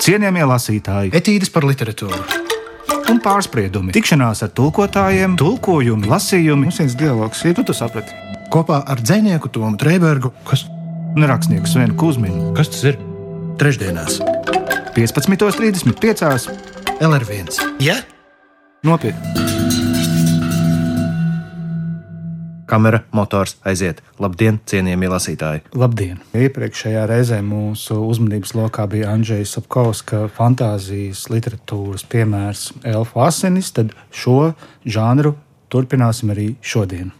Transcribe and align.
Cienījamie 0.00 0.46
lasītāji, 0.48 1.12
etīdes 1.16 1.50
par 1.52 1.66
literatūru 1.68 2.22
un 3.10 3.18
pārspriedumi, 3.20 3.92
tikšanās 3.94 4.44
ar 4.46 4.52
tulkotājiem, 4.54 5.34
tulkojumi, 5.40 6.08
lasījumi, 6.08 6.68
Mums 6.68 6.78
viens 6.80 6.96
dialogs 6.96 7.42
ir 7.44 7.58
nu, 7.58 7.64
tu 7.66 7.74
saprati, 7.76 8.14
kopā 8.54 8.80
ar 8.86 9.02
dzinieku 9.02 9.50
Tomu 9.52 9.76
Trēbergu, 9.80 10.32
kas, 10.48 10.64
un 11.16 11.26
rakstnieku 11.28 11.68
Svenu 11.68 11.98
Kusminu. 12.00 12.52
kas 12.56 12.70
tas 12.72 12.86
ir? 12.92 13.00
Trešdienās, 13.60 14.20
15.35. 14.96 16.48
LR1. 17.00 17.60
Ja? 17.84 18.00
Nopietni! 18.84 19.39
Kamera, 22.70 23.00
motors, 23.10 23.56
aiziet. 23.66 23.98
Labdien, 24.22 24.60
cienījamie 24.70 25.08
lasītāji! 25.10 25.64
Labdien! 25.74 26.20
Iepriekšējā 26.38 27.02
reizē 27.10 27.40
mūsu 27.42 27.96
uzmanības 28.06 28.52
lokā 28.54 28.84
bija 28.92 29.08
Andrzejs 29.10 29.56
Sapkovska 29.56 30.28
fantāzijas 30.36 31.24
literatūras 31.32 32.04
piemērs 32.06 32.68
Elfu 32.86 33.24
asinis, 33.24 33.72
tad 33.74 33.90
šo 34.14 34.52
žanru 34.86 35.34
turpināsim 35.66 36.30
arī 36.30 36.52
šodien. 36.62 37.10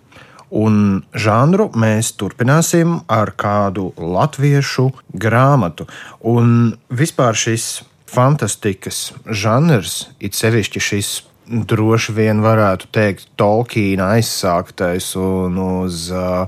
Un 0.54 1.02
žanru 1.18 1.66
mēs 1.74 2.12
turpināsim 2.14 3.00
ar 3.10 3.34
kādu 3.34 3.88
latviešu 3.98 4.86
grāmatu. 5.10 5.88
Un 6.22 6.76
vispār 6.94 7.34
šis 7.34 7.80
fantastikas 8.06 9.08
žanrs, 9.26 10.04
it 10.22 10.38
sevišķi 10.38 10.86
šis 10.92 11.10
droši 11.50 12.14
vien 12.14 12.42
varētu 12.44 12.90
teikt, 12.94 13.30
Tolkiena 13.38 14.12
aizsāktais 14.16 15.12
un 15.18 15.58
uz 15.58 16.06
uh, 16.14 16.46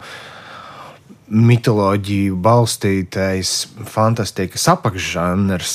mitoloģiju 1.32 2.36
balstītais 2.44 3.54
fantastikas 3.88 4.68
apakšžanrs. 4.72 5.74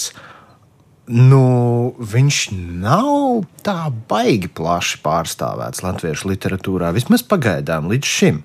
Nu, 1.08 1.95
viņš 1.98 2.40
nav 2.84 3.45
tā 3.64 3.88
baigi 4.09 4.50
plaši 4.52 5.00
pārstāvēts 5.03 5.83
latviešu 5.86 6.31
literatūrā, 6.33 6.92
vismaz 6.95 7.23
pagaidām 7.23 7.88
līdz 7.92 8.11
šim. 8.11 8.42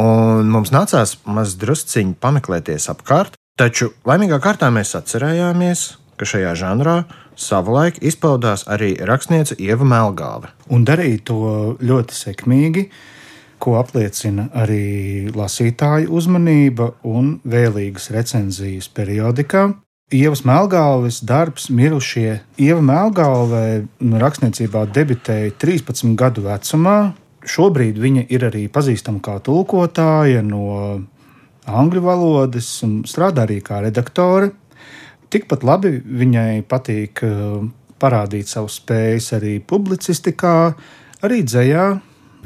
Un 0.00 0.48
mums 0.52 0.72
nācās 0.72 1.16
mazdrusciņi 1.28 2.16
pameklēties 2.22 2.88
apkārt, 2.92 3.36
taču 3.60 3.90
laimīgā 4.08 4.38
kārtā 4.40 4.70
mēs 4.72 4.94
atcerējāmies, 4.96 5.84
ka 6.16 6.28
šajā 6.28 6.54
žanrā 6.56 7.02
savulaik 7.40 8.00
izpaudās 8.04 8.66
arī 8.70 8.94
rakstniece 9.08 9.56
Ieva 9.58 9.86
Melgāve. 9.86 10.52
Un 10.70 10.84
darīja 10.88 11.24
to 11.30 11.40
ļoti 11.80 12.16
sekmīgi, 12.16 12.86
ko 13.60 13.76
apliecina 13.80 14.48
arī 14.56 15.30
lasītāju 15.36 16.10
uzmanība 16.16 16.92
un 17.04 17.38
vēlīgas 17.44 18.10
recenzijas 18.14 18.88
periodikā. 18.92 19.70
Ievas 20.10 20.42
Melngāves 20.42 21.20
darbs, 21.22 21.68
mirušie. 21.70 22.40
Ieva 22.58 22.80
Melngāve 22.82 23.84
rakstniecībā 24.00 24.88
debitēja 24.90 25.52
13 25.62 26.16
gadu 26.18 26.48
vecumā. 26.48 27.12
Šobrīd 27.46 28.00
viņa 28.00 28.24
ir 28.34 28.48
arī 28.48 28.64
pazīstama 28.72 29.22
kā 29.22 29.38
tulkotāja 29.46 30.42
no 30.42 30.64
angļu 31.70 32.02
valodas 32.02 32.72
un 32.86 33.00
strādā 33.06 33.46
arī 33.46 33.60
kā 33.62 33.80
redaktore. 33.84 34.50
Tikpat 35.30 35.62
labi 35.66 35.94
viņai 36.02 36.62
patīk 36.66 37.22
eh, 37.26 37.34
parādīt 38.00 38.50
savus 38.50 38.80
spējas 38.80 39.34
arī 39.38 39.58
publicistikā, 39.62 40.54
arī 41.22 41.42
dzējā, 41.46 41.86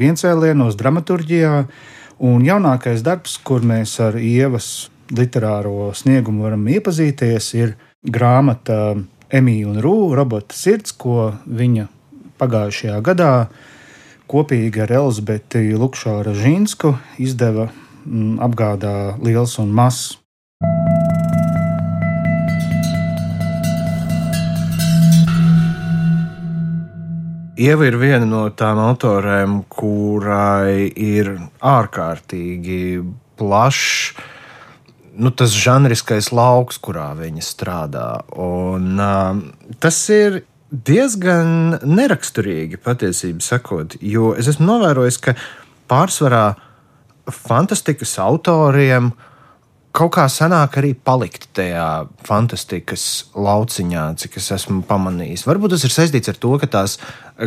viencēlienos, 0.00 0.76
dramaturgijā. 0.80 1.64
Un 2.24 2.44
jaunākais 2.46 3.02
darbs, 3.04 3.38
kur 3.42 3.64
mēs 3.66 3.96
ar 4.02 4.18
Ievas 4.20 4.88
literāro 5.14 5.90
sniegumu 5.96 6.46
varam 6.46 6.68
iepazīties, 6.70 7.48
ir 7.58 7.74
grāmata 8.04 8.94
Emīļa 9.34 9.70
un 9.72 9.80
Rūra 9.82 10.20
robota 10.20 10.54
sirds, 10.54 10.92
ko 10.92 11.32
viņa 11.44 11.88
pagājušajā 12.40 12.98
gadā 13.04 13.32
kopīgi 14.30 14.84
ar 14.84 14.92
Elizabeti 15.00 15.72
Lukšāru 15.78 16.34
Žīnsku 16.38 16.94
izdeva 17.22 17.68
mm, 17.70 18.38
apgādā 18.44 18.94
Liels 19.24 19.58
un 19.62 19.72
Mazs. 19.74 20.18
Ieva 27.54 27.86
ir 27.86 27.94
viena 28.00 28.26
no 28.26 28.48
tām 28.50 28.80
autorēm, 28.82 29.60
kurai 29.70 30.88
ir 30.90 31.36
ārkārtīgi 31.62 33.04
plašs 33.38 34.14
nu, 35.14 35.30
tas 35.30 35.54
žanriskais 35.54 36.32
lauks, 36.34 36.80
kurā 36.82 37.12
viņa 37.18 37.44
strādā. 37.44 38.08
Un, 38.40 38.98
uh, 38.98 39.76
tas 39.82 39.98
ir 40.10 40.42
diezgan 40.70 41.78
neraksturīgi, 41.86 42.80
patiesībā 42.82 43.44
sakot, 43.44 43.94
jo 44.02 44.32
es 44.38 44.50
esmu 44.50 44.66
novērojis, 44.72 45.20
ka 45.22 45.36
pārsvarā 45.90 46.46
fantastikas 47.30 48.16
autoriem 48.20 49.12
kaut 49.94 50.14
kā 50.16 50.24
sanāk 50.32 50.78
arī 50.80 50.92
palikt 50.94 51.46
tajā 51.56 52.06
fantastikas 52.26 53.04
lauciņā, 53.38 54.08
cik 54.18 54.40
es 54.40 54.50
esmu 54.56 54.82
pamanījis. 54.88 55.46
Varbūt 55.46 55.76
tas 55.76 55.86
ir 55.86 55.94
saistīts 55.94 56.32
ar 56.32 56.40
to, 56.42 56.56
ka 56.62 56.70
tās 56.70 56.98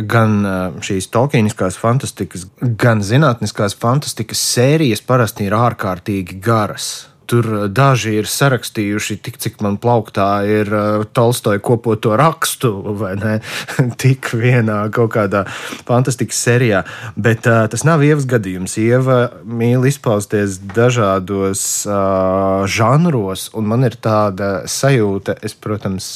gan 0.08 0.40
šīs 0.84 1.10
tokīniskās 1.12 1.78
fantastikas, 1.80 2.46
gan 2.80 3.04
zinātniskās 3.04 3.76
fantastikas 3.80 4.42
sērijas 4.54 5.04
parasti 5.04 5.48
ir 5.48 5.56
ārkārtīgi 5.58 6.40
garas. 6.44 7.08
Tur 7.28 7.68
daži 7.68 8.14
ir 8.22 8.28
sarakstījuši, 8.30 9.18
tik 9.24 9.36
cik 9.42 9.58
man 9.64 9.76
plauktā 9.80 10.28
ir 10.48 10.70
uh, 10.72 11.04
Tolstoja 11.12 11.60
kopoto 11.64 12.14
rakstu, 12.16 12.72
vai 13.00 13.14
ne? 13.20 13.34
tik 14.02 14.30
vienā 14.38 14.80
kaut 14.94 15.12
kādā 15.16 15.44
fantastikas 15.88 16.40
sērijā. 16.46 16.84
Bet 17.16 17.48
uh, 17.50 17.66
tas 17.70 17.84
nav 17.88 18.04
Ievas 18.06 18.28
gadījums. 18.30 18.78
Ieva 18.80 19.18
mīl 19.44 19.84
izpausties 19.90 20.56
dažādos 20.72 21.62
uh, 21.88 22.64
žanros, 22.64 23.50
un 23.58 23.68
man 23.68 23.84
ir 23.88 23.98
tāda 24.00 24.64
sajūta, 24.68 25.36
es, 25.44 25.56
protams, 25.58 26.10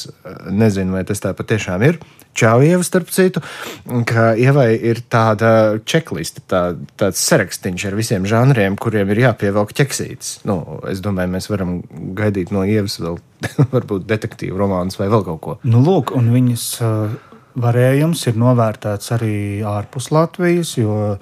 nezinu, 0.49 0.97
vai 0.97 1.05
tas 1.07 1.21
tā 1.23 1.35
patiešām 1.37 1.85
ir. 1.89 2.01
Čaujieva, 2.33 2.83
starp 2.85 3.11
citu, 3.13 3.43
ka 4.09 4.31
Ievai 4.39 4.71
ir 4.77 5.03
tāda 5.11 5.79
checkliste, 5.85 6.41
tā, 6.49 6.63
tāds 6.99 7.21
sarakstīns 7.21 7.85
ar 7.89 7.97
visiem 7.97 8.25
žanriem, 8.29 8.77
kuriem 8.79 9.11
ir 9.13 9.25
jāpievelk 9.27 9.75
ķeksītis. 9.77 10.39
Nu, 10.49 10.59
es 10.89 11.03
domāju, 11.03 11.33
mēs 11.35 11.49
varam 11.51 11.77
gaidīt 12.17 12.53
no 12.55 12.65
Ievas 12.65 12.97
vēl 13.03 13.19
varbūt 13.75 14.07
detektīvu 14.09 14.57
romānus 14.59 14.99
vai 15.01 15.11
vēl 15.13 15.27
kaut 15.29 15.43
ko. 15.45 15.59
Nu, 15.67 15.83
lūk, 15.85 16.15
un 16.17 16.31
viņas 16.33 16.65
uh, 16.81 17.13
varējums 17.59 18.23
ir 18.29 18.37
novērtēts 18.39 19.13
arī 19.15 19.35
ārpus 19.67 20.09
Latvijas, 20.13 20.73
jo 20.77 21.17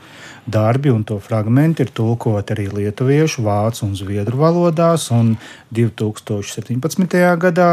darbi 0.51 0.91
un 0.93 1.03
to 1.07 1.19
fragmenti 1.23 1.85
ir 1.85 1.91
tulkoti 1.95 2.55
arī 2.55 2.67
lietuviešu, 2.71 3.43
vācu 3.45 3.85
un 3.89 3.93
zviedru 3.99 4.39
valodās, 4.41 5.09
un 5.15 5.35
2017. 5.75 7.19
gadā 7.41 7.71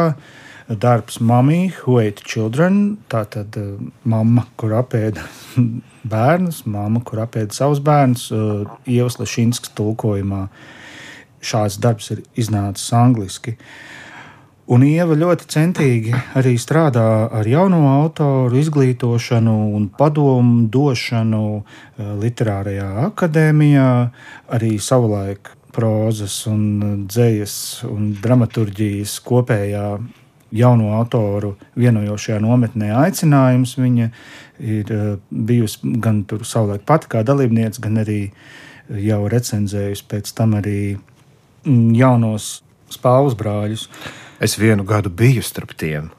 darbs 0.68 1.20
Mummy, 1.20 1.72
Who 1.80 1.98
Ate 1.98 2.22
Children. 2.24 2.98
Tā 3.08 3.24
tad 3.30 3.56
uh, 3.56 3.76
mamma, 4.04 4.46
kur 4.60 4.74
apēda 4.76 5.24
bērnus, 6.12 6.64
mamma, 6.68 7.00
kur 7.04 7.22
apēda 7.24 7.56
savus 7.56 7.80
bērnus, 7.84 8.28
uh, 8.32 8.68
Ievas 8.88 9.18
Lešinskas 9.20 9.72
tulkojumā. 9.78 10.46
Šāds 11.40 11.78
darbs 11.80 12.10
ir 12.12 12.24
iznācis 12.36 12.90
angliski. 12.92 13.56
Un 14.68 14.82
Ieva 14.84 15.14
ļoti 15.16 15.46
centīgi 15.48 16.12
arī 16.36 16.58
strādā 16.60 17.06
ar 17.32 17.46
jauno 17.48 17.86
autoru 17.88 18.58
izglītošanu 18.60 19.54
un 19.78 19.86
padomu 19.96 20.66
došanu 20.68 21.44
Literārajā 21.96 22.90
akadēmijā, 23.06 23.88
arī 24.52 24.74
savulaik 24.76 25.54
prozas 25.72 26.42
un 26.50 27.06
dzējas 27.08 27.56
un 27.88 28.12
dramaturģijas 28.20 29.16
kopējā 29.24 29.86
jauno 30.54 30.92
autoru 30.96 31.54
vienojošajā 31.78 32.38
nometnē 32.42 32.92
aicinājums. 33.04 33.76
Viņa 33.78 34.10
ir 34.58 34.92
eh, 34.94 35.10
bijusi 35.30 35.94
gan 36.02 36.22
tur 36.28 36.44
savulaik 36.46 36.86
pati 36.88 37.10
kā 37.12 37.24
dalībniece, 37.26 37.82
gan 37.84 38.00
arī 38.04 38.20
jau 38.88 39.22
recenzējusi 39.28 40.06
pēc 40.08 40.32
tam 40.36 40.56
arī 40.58 40.80
mm, 40.96 41.90
jaunos 41.98 42.58
spāles 42.92 43.36
brāļus. 43.38 43.88
Es 44.40 44.56
vienu 44.58 44.86
gadu 44.88 45.10
biju 45.10 45.42
starp 45.44 45.74
tiem. 45.76 46.12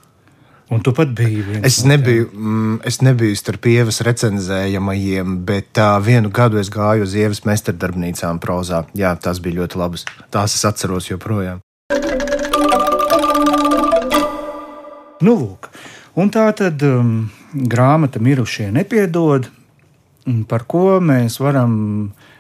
Un 0.70 0.84
tu 0.86 0.92
pat 0.94 1.10
biji 1.18 1.42
viens. 1.42 1.66
Es 1.66 1.80
nebiju, 1.86 2.28
mm, 2.30 2.74
es 2.86 3.00
nebiju 3.02 3.38
starp 3.40 3.66
ievas 3.72 4.04
recenzējamajiem, 4.06 5.40
bet 5.48 5.82
uh, 5.82 5.96
vienu 6.06 6.30
gadu 6.30 6.60
es 6.62 6.70
gāju 6.70 7.08
uz 7.08 7.16
ievas 7.18 7.42
meistardarbnīcām 7.50 8.38
prozā. 8.44 8.84
Jā, 8.94 9.16
tās 9.18 9.42
bija 9.42 9.64
ļoti 9.64 9.82
labas. 9.82 10.06
Tās 10.30 10.54
es 10.60 10.68
atceros 10.70 11.10
joprojām. 11.10 11.64
Nu, 15.20 15.36
lūk. 15.36 15.68
Un 16.20 16.32
tā 16.32 16.46
tad 16.56 16.82
um, 16.88 17.30
grāmata 17.52 18.22
Mirušie 18.24 18.70
nepiedod, 18.72 19.50
par 20.48 20.64
ko 20.70 21.00
mēs 21.04 21.40
varam 21.44 21.76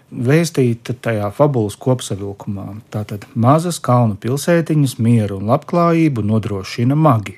vēstīt 0.10 0.90
tajā 1.04 1.28
fabulas 1.36 1.76
kopsavilkumā. 1.80 2.66
Tātad 2.94 3.28
mazas 3.36 3.82
kalnu 3.84 4.16
pilsētiņas 4.24 4.98
mieru 5.00 5.42
un 5.42 5.52
labklājību 5.52 6.26
nodrošina 6.26 6.96
magi. 6.96 7.38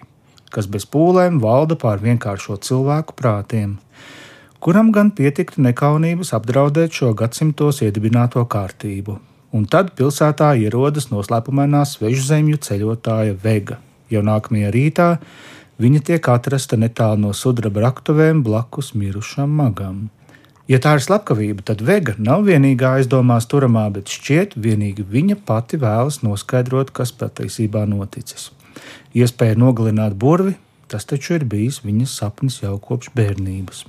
kas 0.52 0.68
bez 0.68 0.84
pūlēm 0.84 1.40
valda 1.40 1.78
pār 1.80 2.02
vienkāršo 2.04 2.58
cilvēku 2.60 3.16
prātiem, 3.16 3.78
kuram 4.60 4.90
gan 4.92 5.14
pietiktu 5.16 5.64
nekaunības 5.64 6.34
apdraudēt 6.36 6.92
šo 6.92 7.14
gadsimtos 7.16 7.80
iedibināto 7.86 8.44
kārtību. 8.44 9.16
Un 9.56 9.64
tad 9.72 9.94
pilsētā 9.96 10.50
ierodas 10.60 11.08
noslēpumainā 11.12 11.86
svežzemju 11.88 12.60
ceļotāja 12.68 13.38
Vega. 13.44 13.80
Jau 14.12 14.24
nākamajā 14.28 14.72
rītā 14.76 15.10
viņa 15.82 16.02
tiek 16.12 16.32
atrasta 16.34 16.78
netālu 16.78 17.26
no 17.26 17.36
sudraba 17.38 17.88
raktuvēm 17.88 18.44
blakus 18.46 18.92
mirušam 18.94 19.54
magam. 19.62 20.10
Ja 20.70 20.78
tā 20.80 20.94
ir 20.96 21.04
slepkavība, 21.04 21.66
tad 21.68 21.82
Vega 21.84 22.14
nav 22.22 22.46
vienīgā 22.48 22.94
aizdomās 23.00 23.48
turamā, 23.52 23.88
bet 23.92 24.12
šķiet, 24.12 24.54
vienīgi 24.56 25.04
viņa 25.04 25.40
pati 25.48 25.80
vēlas 25.82 26.22
noskaidrot, 26.24 26.94
kas 26.96 27.12
patiesībā 27.12 27.84
noticis. 27.90 28.52
Iespēja 29.18 29.58
nogalināt 29.60 30.16
burvi, 30.16 30.54
tas 30.88 31.08
taču 31.08 31.36
ir 31.40 31.48
bijis 31.50 31.82
viņas 31.84 32.14
sapnis 32.22 32.62
jau 32.62 32.78
kopš 32.80 33.12
bērnības. 33.18 33.84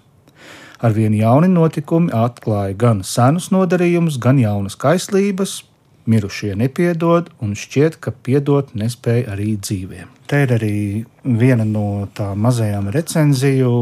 Arvien 0.83 1.15
jauni 1.15 1.47
notikumi 1.53 2.11
atklāja 2.19 2.75
gan 2.75 3.05
senus 3.07 3.53
nodarījumus, 3.55 4.19
gan 4.19 4.41
jaunas 4.43 4.75
kaislības, 4.75 5.61
mirušie 6.07 6.57
nepiedod, 6.59 7.31
un 7.43 7.55
šķiet, 7.59 8.01
ka 8.03 8.15
piedot 8.25 8.75
nespēja 8.79 9.33
arī 9.37 9.55
dzīvēm. 9.61 10.11
Te 10.33 10.39
ir 10.47 10.53
arī 10.55 10.77
viena 11.29 11.65
no 11.69 12.07
tām 12.17 12.39
mazajām 12.47 12.87
recenziju 12.95 13.73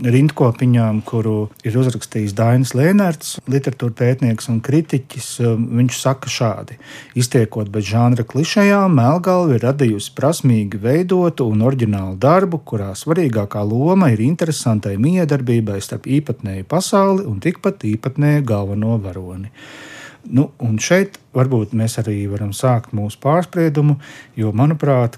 rindkopiņām, 0.00 1.02
kuru 1.04 1.34
ir 1.66 1.76
uzrakstījis 1.76 2.32
Dainis 2.38 2.72
Lēnārds, 2.78 3.34
literatūra 3.50 3.92
pētnieks 3.98 4.48
un 4.48 4.62
kritiķis. 4.64 5.28
Viņš 5.60 5.98
saka 6.00 6.32
šādi: 6.32 6.78
Iztiekot 7.20 7.68
bez 7.74 7.90
žanra 7.90 8.24
klišejām, 8.24 8.96
Melngalva 8.96 9.58
ir 9.58 9.66
radījusi 9.66 10.14
prasmīgi 10.16 10.80
veidotu 10.80 11.50
un 11.52 11.68
oriģinālu 11.68 12.16
darbu, 12.22 12.62
kurā 12.64 12.94
svarīgākā 12.96 13.60
loma 13.68 14.08
ir 14.14 14.24
interesantai 14.24 14.96
miedarbībai 14.96 15.82
starp 15.84 16.08
īpatnēju 16.08 16.64
pasauli 16.70 17.28
un 17.28 17.44
tikpat 17.44 17.84
īpatnēju 17.92 18.48
galveno 18.48 18.96
varoni. 19.04 19.52
Nu, 20.28 20.50
un 20.60 20.76
šeit 20.82 21.16
varbūt 21.36 21.72
mēs 21.76 21.96
arī 22.02 22.18
varam 22.30 22.50
sākt 22.56 22.92
mūsu 22.96 23.18
pārspriedumu, 23.22 23.96
jo 24.36 24.52
manuprāt, 24.56 25.16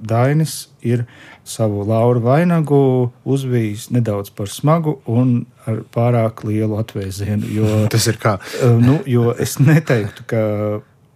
Dainis 0.00 0.66
ir 0.86 1.06
savu 1.46 1.84
lauru 1.86 2.22
vainagu 2.24 2.80
uzvijis 3.24 3.88
nedaudz 3.94 4.30
par 4.36 4.50
smagu 4.52 4.98
un 5.10 5.46
ar 5.66 5.82
pārāk 5.94 6.44
lielu 6.46 6.78
atvēzienu. 6.78 7.50
Jo, 7.58 7.70
Tas 7.94 8.06
ir 8.10 8.20
kā? 8.22 8.36
Nu, 8.82 9.00
jo 9.06 9.32
es 9.34 9.58
neteiktu, 9.62 10.26
ka 10.30 10.42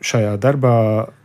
šajā 0.01 0.33
darbā 0.41 0.75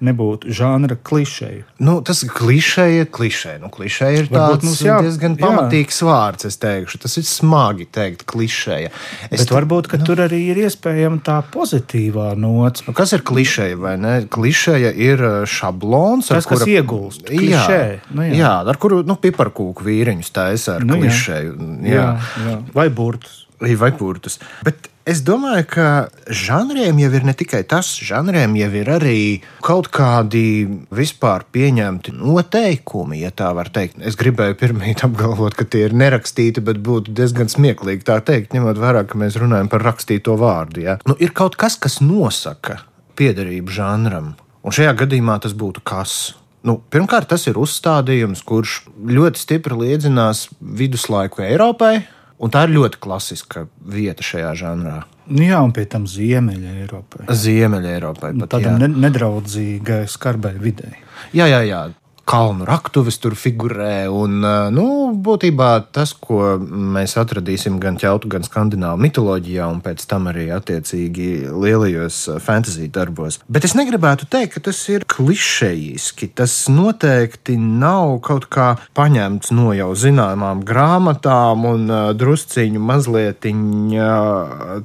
nebūtu 0.03 0.51
žanra 0.55 0.97
klišeja. 0.99 1.63
Nu, 1.79 1.97
tas 2.05 2.21
klišeja, 2.27 3.07
klišeja. 3.13 3.59
Nu, 3.63 3.69
klišeja 3.73 4.23
ir 4.25 4.29
tāds 4.31 4.65
mums 4.67 4.81
jā, 4.83 4.97
diezgan 5.05 5.37
pamatīgs 5.39 6.01
jā. 6.01 6.07
vārds, 6.09 6.47
es 6.49 6.59
teikšu. 6.59 6.99
Tas 7.05 7.15
ir 7.21 7.27
smagi 7.27 7.87
teikt, 7.87 8.25
klišeja. 8.29 8.91
Es 9.29 9.45
Bet 9.45 9.53
varbūt, 9.55 9.89
ka 9.91 9.99
nu, 10.01 10.07
tur 10.09 10.23
arī 10.25 10.41
ir 10.51 10.59
iespējama 10.65 11.23
tā 11.25 11.37
pozitīvā 11.53 12.33
nots. 12.39 12.83
Nu, 12.87 12.95
kas 12.97 13.15
ir 13.15 13.23
klišeja 13.27 13.79
vai 13.79 13.95
ne? 14.01 14.15
Klišeja 14.31 14.91
ir 15.07 15.23
uh, 15.23 15.37
šablons, 15.49 16.31
tas, 16.33 16.47
kura, 16.49 16.65
kas 16.65 16.73
iegulst. 16.75 17.23
Klišē, 17.29 17.79
jā, 17.79 18.01
nu, 18.11 18.25
jā. 18.27 18.39
jā, 18.41 18.53
ar 18.73 18.81
kuru 18.81 19.01
nu, 19.07 19.15
piparkūku 19.21 19.87
vīriņus 19.87 20.35
taisa 20.35 20.77
ar 20.79 20.87
nu, 20.87 20.99
klišeju. 20.99 21.55
Jā. 21.87 21.95
Jā, 21.95 22.09
jā. 22.49 22.59
Vai 22.75 22.89
burtus. 22.93 23.45
Vai 23.55 23.93
burtus. 23.95 24.35
Bet 24.67 24.91
Es 25.05 25.19
domāju, 25.21 25.67
ka 25.69 25.87
žanriem 26.33 26.97
jau 26.97 27.11
ir 27.13 27.25
ne 27.27 27.33
tikai 27.37 27.59
tas, 27.69 27.91
žanriem 28.01 28.55
jau 28.57 28.69
ir 28.73 28.87
arī 28.89 29.17
kaut 29.61 29.91
kādi 29.93 30.65
vispār 30.97 31.43
pieņemti 31.53 32.15
noteikumi, 32.15 33.19
ja 33.21 33.29
tā 33.29 33.51
var 33.53 33.69
teikt. 33.69 33.99
Es 34.01 34.17
gribēju 34.17 34.57
pirmīt 34.57 35.03
apgalvot, 35.05 35.53
ka 35.53 35.67
tie 35.69 35.83
ir 35.85 35.93
nerakstīti, 35.93 36.63
bet 36.65 36.81
būtu 36.81 37.13
diezgan 37.13 37.53
smieklīgi 37.53 38.01
tā 38.07 38.17
teikt, 38.25 38.57
ņemot 38.57 38.81
vērā, 38.81 39.03
ka 39.05 39.21
mēs 39.21 39.37
runājam 39.37 39.69
par 39.69 39.85
rakstīto 39.85 40.39
vārdu. 40.41 40.81
Ja? 40.87 40.97
Nu, 41.05 41.13
ir 41.21 41.35
kaut 41.37 41.53
kas, 41.61 41.77
kas 41.77 41.99
nosaka 42.01 42.79
piederību 43.13 43.77
žanram, 43.77 44.33
un 44.65 44.73
šajā 44.73 44.97
gadījumā 45.05 45.37
tas 45.45 45.53
būtu 45.53 45.85
kas. 45.85 46.33
Nu, 46.65 46.79
pirmkārt, 46.89 47.29
tas 47.29 47.45
ir 47.45 47.61
uzstādījums, 47.61 48.41
kurš 48.41 48.79
ļoti 49.05 49.37
stipri 49.37 49.77
liedzinās 49.83 50.47
viduslaiku 50.57 51.45
Eiropai, 51.45 52.07
Un 52.43 52.51
tā 52.51 52.65
ir 52.67 52.73
ļoti 52.75 52.99
klasiska 52.99 53.67
vieta 53.79 54.25
šajā 54.25 54.53
žanrā. 54.59 54.95
Nu 55.31 55.45
jā, 55.45 55.61
un 55.63 55.71
pie 55.73 55.85
tam 55.89 56.03
Ziemeļā 56.09 56.73
Eiropai. 56.83 57.27
Ziemeļā 57.31 57.93
Eiropai. 57.95 58.33
Tādai 58.51 58.89
nedraudzīgai, 58.91 60.03
skarbai 60.11 60.53
videi. 60.59 60.97
Jā, 61.33 61.47
jā, 61.49 61.61
jā 61.65 61.85
kalnu 62.25 62.65
raktuves 62.65 63.17
tur 63.21 63.35
figurē. 63.37 64.07
Un, 64.09 64.39
nu, 64.73 64.85
būtībā 65.25 65.69
tas, 65.95 66.13
ko 66.17 66.55
mēs 66.59 67.15
atradīsim 67.21 67.77
gan 67.81 67.99
ķautu, 68.01 68.29
gan 68.33 68.45
skandināvu 68.45 69.01
mitoloģijā, 69.05 69.67
un 69.69 69.81
pēc 69.85 70.05
tam 70.09 70.29
arī 70.31 70.47
attiecīgi 70.55 71.29
lielajos 71.53 72.19
fantasy 72.43 72.89
darbos. 72.93 73.39
Bet 73.45 73.67
es 73.67 73.75
negribētu 73.77 74.29
teikt, 74.31 74.55
ka 74.57 74.65
tas 74.69 74.81
ir 74.91 75.05
klišejiski. 75.09 76.31
Tas 76.37 76.57
noteikti 76.71 77.57
nav 77.61 78.17
kaut 78.25 78.49
kā 78.53 78.71
paņemts 78.97 79.53
no 79.55 79.71
jau 79.77 79.91
zināmām 79.97 80.63
grāmatām 80.65 81.67
un 81.69 81.95
drusciņu 82.17 82.81
mazliet 82.81 83.45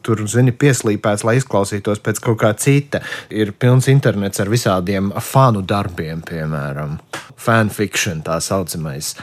tur, 0.05 0.21
zini, 0.29 0.53
pieslīpēts, 0.53 1.25
lai 1.25 1.39
izklausītos 1.39 2.03
pēc 2.05 2.21
kaut 2.25 2.41
kā 2.43 2.53
cita. 2.61 3.01
Ir 3.33 3.55
pilns 3.57 3.89
internets 3.89 4.43
ar 4.43 4.51
visādiem 4.53 5.13
fanu 5.25 5.63
darbiem, 5.65 6.21
piemēram 6.27 6.99
fanfiction 7.41 8.25
tā 8.27 8.39
saucamais. 8.45 9.15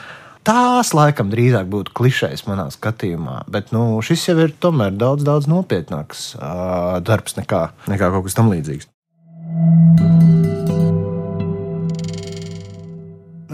Tās 0.48 0.94
laikam 0.96 1.28
drīzāk 1.32 1.68
būtu 1.68 1.92
klišejs 1.98 2.46
manā 2.48 2.70
skatījumā, 2.72 3.42
bet 3.52 3.74
nu, 3.76 4.00
šis 4.00 4.30
jau 4.30 4.38
ir 4.46 4.56
tomēr 4.64 4.96
daudz, 4.96 5.28
daudz 5.28 5.50
nopietnāks 5.52 6.30
uh, 6.40 6.98
darbs 7.04 7.36
nekā, 7.40 7.64
nekā 7.92 8.14
kaut 8.16 8.30
kas 8.30 8.40
tamlīdzīgs. 8.40 8.88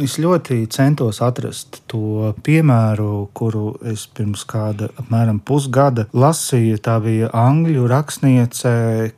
Es 0.03 0.17
ļoti 0.19 0.65
centos 0.67 1.21
atrast 1.23 1.77
to 1.87 2.33
piemēru, 2.43 3.29
kuru 3.31 3.69
es 3.87 4.01
pirms 4.11 4.41
kāda 4.49 4.89
apmēram 4.99 5.37
pusgada 5.39 6.09
lasīju. 6.11 6.81
Tā 6.83 6.97
bija 6.99 7.29
angļu 7.31 7.85
rakstniece. 7.87 8.73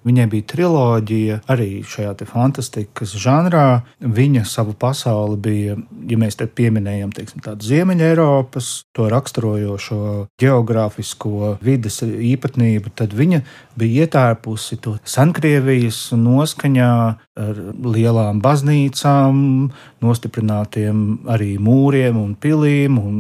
Viņai 0.06 0.28
bija 0.30 0.48
triloģija 0.54 1.40
arī 1.50 1.82
šajā 1.90 2.14
fantastikas 2.30 3.16
žanrā. 3.18 3.82
Viņa 3.98 4.46
savu 4.46 4.76
pasauli 4.78 5.40
bija, 5.48 5.80
ja 6.06 6.22
mēs 6.22 6.38
te 6.38 6.46
pieminējam, 6.46 7.16
teiksim, 7.18 7.42
tādu 7.42 7.66
Ziemeļa 7.66 8.12
Eiropas, 8.12 8.70
to 8.94 9.10
raksturojošo 9.10 10.28
geogrāfisko 10.38 11.56
vides 11.66 12.04
īpatnību, 12.06 12.94
tad 12.94 13.18
viņa 13.18 13.42
bija 13.80 14.06
ietērpusi 14.06 14.78
to 14.86 15.00
Sankrievijas 15.02 16.12
noskaņā 16.14 16.92
ar 17.36 17.58
lielām 17.84 18.40
baznīcām, 18.44 19.40
nostiprinātiem 20.04 21.02
arī 21.32 21.56
mūriem 21.60 22.16
un 22.22 22.32
pilīm 22.40 23.00
un 23.02 23.18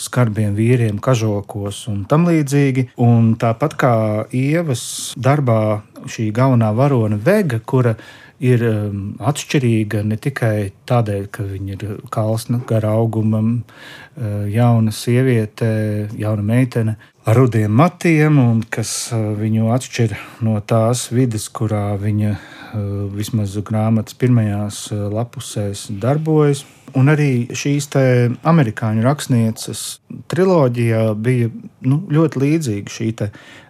skarbiem 0.00 0.54
vīriem 0.56 1.00
kažokos 1.02 1.82
un 1.92 2.06
tam 2.08 2.24
līdzīgi. 2.30 2.88
Un 3.04 3.34
tāpat 3.40 3.76
kā 3.80 3.92
Ievas 4.32 5.12
darbā 5.20 5.60
šī 6.08 6.30
galvenā 6.32 6.72
varone 6.76 7.20
Vega, 7.20 7.60
kura 7.60 7.98
ir 8.40 8.62
um, 8.64 9.00
atšķirīga 9.20 10.02
ne 10.08 10.16
tikai 10.20 10.70
tādēļ, 10.88 11.24
ka 11.32 11.44
viņa 11.44 11.74
ir 11.76 11.98
kalsna, 12.12 12.62
gara 12.68 12.94
auguma, 12.96 13.42
uh, 13.44 14.46
jauna 14.48 14.94
sieviete, 14.96 16.08
jauna 16.18 16.44
meitene 16.44 16.96
ar 17.28 17.36
rudiem 17.36 17.74
matiem, 17.76 18.40
un 18.40 18.62
kas 18.72 19.10
uh, 19.12 19.32
viņu 19.36 19.68
atšķir 19.76 20.16
no 20.46 20.56
tās 20.64 21.10
vidas, 21.12 21.50
kurā 21.52 21.92
viņa 22.00 22.32
uh, 22.32 22.40
vismaz 23.12 23.58
grāmatas 23.66 24.16
pirmajās 24.16 24.86
lapusēs 24.90 25.90
darbojas. 26.00 26.64
Un 26.98 27.06
arī 27.12 27.46
šīs 27.54 27.86
amerikāņu 28.50 29.04
rakstnieces 29.04 30.00
triloģijā 30.32 31.04
bija 31.14 31.52
nu, 31.86 32.00
ļoti 32.10 32.42
līdzīga 32.42 32.90
šī 32.90 33.12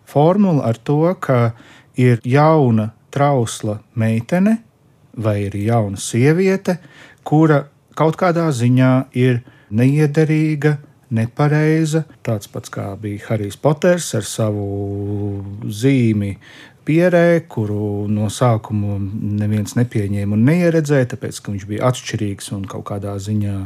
formula 0.09 0.71
ar 0.71 0.79
to, 0.81 1.03
ka 1.21 1.53
ir 2.01 2.23
jauna 2.25 2.89
trausla 3.11 3.81
meitene 3.95 4.59
vai 5.21 5.41
ir 5.47 5.57
jauna 5.59 5.99
sieviete, 6.01 6.79
kura 7.27 7.65
kaut 7.99 8.17
kādā 8.21 8.47
ziņā 8.55 8.93
ir 9.19 9.43
neiederīga, 9.75 10.77
nepareiza. 11.11 12.05
Tāds 12.27 12.51
pats 12.51 12.73
kā 12.73 12.93
bija 13.01 13.27
Harijs 13.29 13.59
Poters 13.61 14.13
ar 14.19 14.27
savu 14.27 15.43
zīmi 15.67 16.37
pierē, 16.87 17.43
kuru 17.51 18.07
no 18.11 18.31
sākuma 18.33 18.99
neviens 19.41 19.77
nepieņēma 19.79 20.37
un 20.37 20.47
neieredzēja, 20.49 21.11
tāpēc 21.15 21.43
ka 21.43 21.55
viņš 21.55 21.67
bija 21.69 21.91
atšķirīgs 21.91 22.55
un 22.57 22.65
kaut 22.71 22.87
kādā 22.91 23.17
ziņā. 23.21 23.57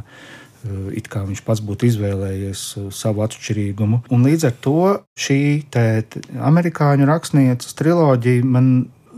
Eh, 0.65 0.97
it 0.99 1.11
kā 1.13 1.21
viņš 1.29 1.45
pats 1.45 1.61
būtu 1.65 1.91
izvēlējies 1.91 2.61
eh, 2.81 2.89
savu 2.97 3.25
atšķirīgumu. 3.27 4.05
Un 4.15 4.25
līdz 4.25 4.49
ar 4.49 4.55
to 4.65 4.79
šī 5.21 5.39
amerikāņu 6.41 7.09
rakstnieces 7.11 7.77
triloģija 7.77 8.49
man 8.49 8.71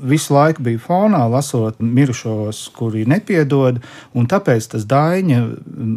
visu 0.02 0.34
laiku 0.34 0.64
bija 0.66 0.80
fonā, 0.82 1.22
lasot 1.30 1.80
mirušos, 1.80 2.60
kuri 2.76 3.04
nepiedod. 3.08 3.80
Tāpēc 4.14 4.68
tas 4.72 4.86
Daņa 4.88 5.40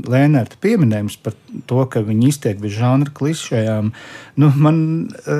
Lēnērta 0.09 0.59
pieminējums 0.61 1.17
par 1.23 1.35
to, 1.69 1.83
ka 1.91 2.03
viņi 2.05 2.31
iztiek 2.31 2.59
bez 2.61 2.75
žanra 2.77 3.11
klišejām, 3.15 3.91
nu, 4.39 4.51
man, 4.55 4.81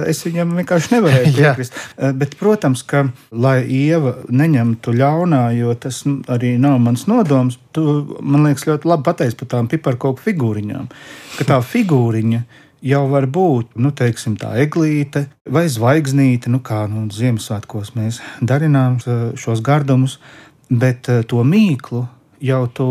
es 0.10 0.24
viņam 0.26 0.56
vienkārši 0.60 0.96
nevarēju 0.96 1.34
piekrist. 1.40 1.78
Bet, 2.20 2.38
protams, 2.40 2.84
ka 2.88 3.08
lai 3.32 3.62
Ieva 3.66 4.16
neņemtu 4.30 4.96
ļaunā, 5.00 5.44
jo 5.60 5.76
tas 5.80 6.02
arī 6.32 6.56
nav 6.62 6.80
mans 6.84 7.06
nodoms, 7.10 7.60
tu 7.76 7.84
man 8.22 8.48
liekas 8.48 8.68
ļoti 8.70 8.90
labi 8.90 9.08
pateicis 9.08 9.38
par 9.40 9.54
tām 9.56 9.70
piparkoku 9.72 10.24
figūriņām. 10.26 10.90
Ka 11.38 11.52
tā 11.54 11.62
figūriņa 11.64 12.44
jau 12.86 13.04
var 13.12 13.28
būt 13.30 13.76
nu, 13.82 13.92
teiksim, 13.96 14.38
tā 14.40 14.54
eglīte 14.64 15.28
vai 15.50 15.66
zvaigznīte, 15.72 16.52
nu, 16.52 16.62
kā 16.64 16.86
nu, 16.92 17.08
Ziemassvētkos 17.14 17.94
mēs 17.98 18.22
darinām 18.42 19.00
šos 19.40 19.64
gardumus, 19.66 20.20
bet 20.70 21.10
eh, 21.12 21.24
to 21.28 21.44
mīklu 21.44 22.06
jau 22.40 22.64
tu 22.72 22.90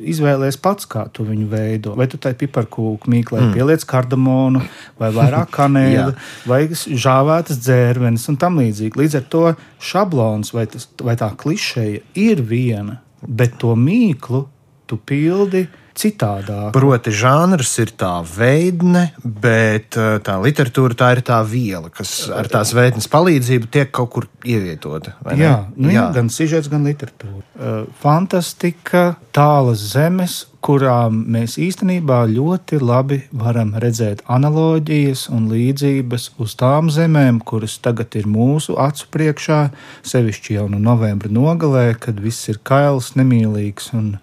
izvēlējies 0.00 0.58
pats, 0.62 0.86
kā 0.88 1.02
tu 1.12 1.24
viņu 1.26 1.48
veido. 1.50 1.94
Vai 1.98 2.06
tu 2.10 2.18
tai 2.22 2.32
piparkūku 2.38 3.10
mīklē 3.10 3.40
mm. 3.42 3.56
pieliec 3.56 3.84
kardamonu, 3.88 4.62
vai 5.00 5.10
vairāk 5.14 5.50
kanēli, 5.58 6.14
vai 6.48 6.62
žāvētas 6.70 7.60
dzērvenes 7.60 8.28
un 8.32 8.38
tam 8.40 8.60
līdzīgi. 8.62 9.00
Līdz 9.00 9.18
ar 9.20 9.26
to 9.34 9.44
šablons 9.90 10.54
vai, 10.56 10.66
tas, 10.70 10.88
vai 11.02 11.16
tā 11.20 11.32
klišeja 11.36 12.04
ir 12.22 12.44
viena, 12.46 13.00
bet 13.26 13.58
to 13.60 13.74
mīklu 13.76 14.46
tu 14.90 14.98
pildi 15.06 15.66
citādāk. 16.00 16.70
Proti, 16.74 17.12
žanrs 17.14 17.72
ir 17.82 17.92
tā 18.00 18.12
veidne, 18.26 19.10
bet 19.22 19.98
eh, 20.00 20.18
tā 20.24 20.36
literatūra 20.42 20.96
tā 20.98 21.12
ir 21.16 21.22
tā 21.26 21.40
viela, 21.46 21.90
kas 21.92 22.30
ar 22.34 22.48
tās 22.50 22.74
veidnes 22.76 23.10
palīdzību 23.10 23.70
tiek 23.72 23.92
kaut 23.94 24.12
kur 24.14 24.28
ievietota. 24.44 25.16
Jā, 25.36 25.56
nu, 25.76 25.92
jā, 25.92 26.08
gan 26.16 26.30
sižets, 26.32 26.70
gan 26.72 26.86
literatūra. 26.88 27.44
Eh, 27.60 27.82
fantastika, 28.02 29.14
tālas 29.36 29.82
zemes, 29.92 30.44
kurām 30.64 31.22
mēs 31.32 31.56
īstenībā 31.60 32.22
ļoti 32.28 32.80
labi 32.82 33.22
varam 33.32 33.72
redzēt 33.80 34.22
analoģijas 34.28 35.26
un 35.32 35.48
līdzības 35.52 36.30
uz 36.40 36.56
tām 36.60 36.90
zemēm, 36.92 37.40
kuras 37.44 37.78
tagad 37.82 38.16
ir 38.20 38.28
mūsu 38.28 38.76
acu 38.80 39.08
priekšā, 39.14 39.60
sevišķi 40.06 40.58
jau 40.58 40.66
no 40.72 40.80
novembra 40.82 41.32
nogalē, 41.32 41.94
kad 42.00 42.20
viss 42.20 42.50
ir 42.52 42.60
kails, 42.64 43.14
nemīlīgs 43.16 43.92
un 43.96 44.18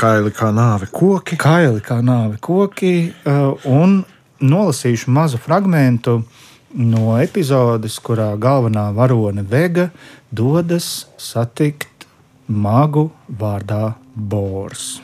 Kaili 0.00 0.32
kā 0.34 0.48
nāve 0.54 0.88
koki. 0.90 1.36
Kaili 1.40 1.82
kā 1.84 2.00
nāve 2.04 2.38
koki. 2.42 3.12
Uh, 3.26 3.54
un 3.68 4.00
nolasīšu 4.42 5.12
mazu 5.12 5.38
fragment 5.38 6.08
no 6.72 7.16
epizodes, 7.20 7.98
kurā 8.02 8.32
galvenā 8.40 8.88
varone 8.96 9.44
Vega 9.46 9.90
dodas 10.32 11.06
satikt 11.20 12.06
magu 12.48 13.10
vārdā 13.28 13.94
Bors. 14.14 15.00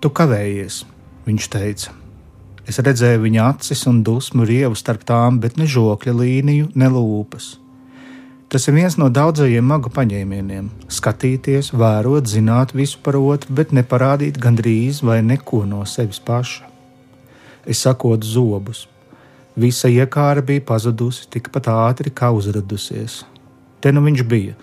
Tu 0.00 0.10
kavējies, 0.12 0.84
viņš 1.26 1.46
teica. 1.50 2.05
Es 2.66 2.80
redzēju 2.82 3.20
viņa 3.22 3.44
acis 3.52 3.84
un 3.86 4.00
dusmu 4.02 4.42
rievu 4.46 4.74
starp 4.74 5.04
tām, 5.06 5.38
bet 5.38 5.54
ne 5.56 5.68
žokļa 5.70 6.14
līniju, 6.18 6.72
ne 6.74 6.88
lūpas. 6.90 7.54
Tas 8.50 8.66
ir 8.66 8.74
viens 8.74 8.96
no 8.98 9.06
daudzajiem 9.10 9.64
magu 9.66 9.90
paņēmieniem- 9.90 10.68
skatīties, 10.98 11.70
vērot, 11.70 12.26
zināt 12.26 12.74
visu 12.74 12.98
par 13.02 13.14
otru, 13.14 13.54
bet 13.54 13.70
neparādīt 13.70 14.38
gandrīz 14.38 15.02
vai 15.02 15.22
neko 15.22 15.64
no 15.66 15.84
sevis 15.84 16.18
paša. 16.18 16.64
Es 17.66 17.82
sakotu 17.82 18.26
zobus. 18.26 18.86
Visa 19.56 19.88
iekāra 19.88 20.42
bija 20.44 20.60
pazudusi 20.60 21.26
tikpat 21.30 21.66
ātri, 21.66 22.10
kā 22.10 22.30
uzradusies. 22.34 23.24
Te 23.80 23.92
nu 23.92 24.00
viņš 24.00 24.22
bija, 24.28 24.54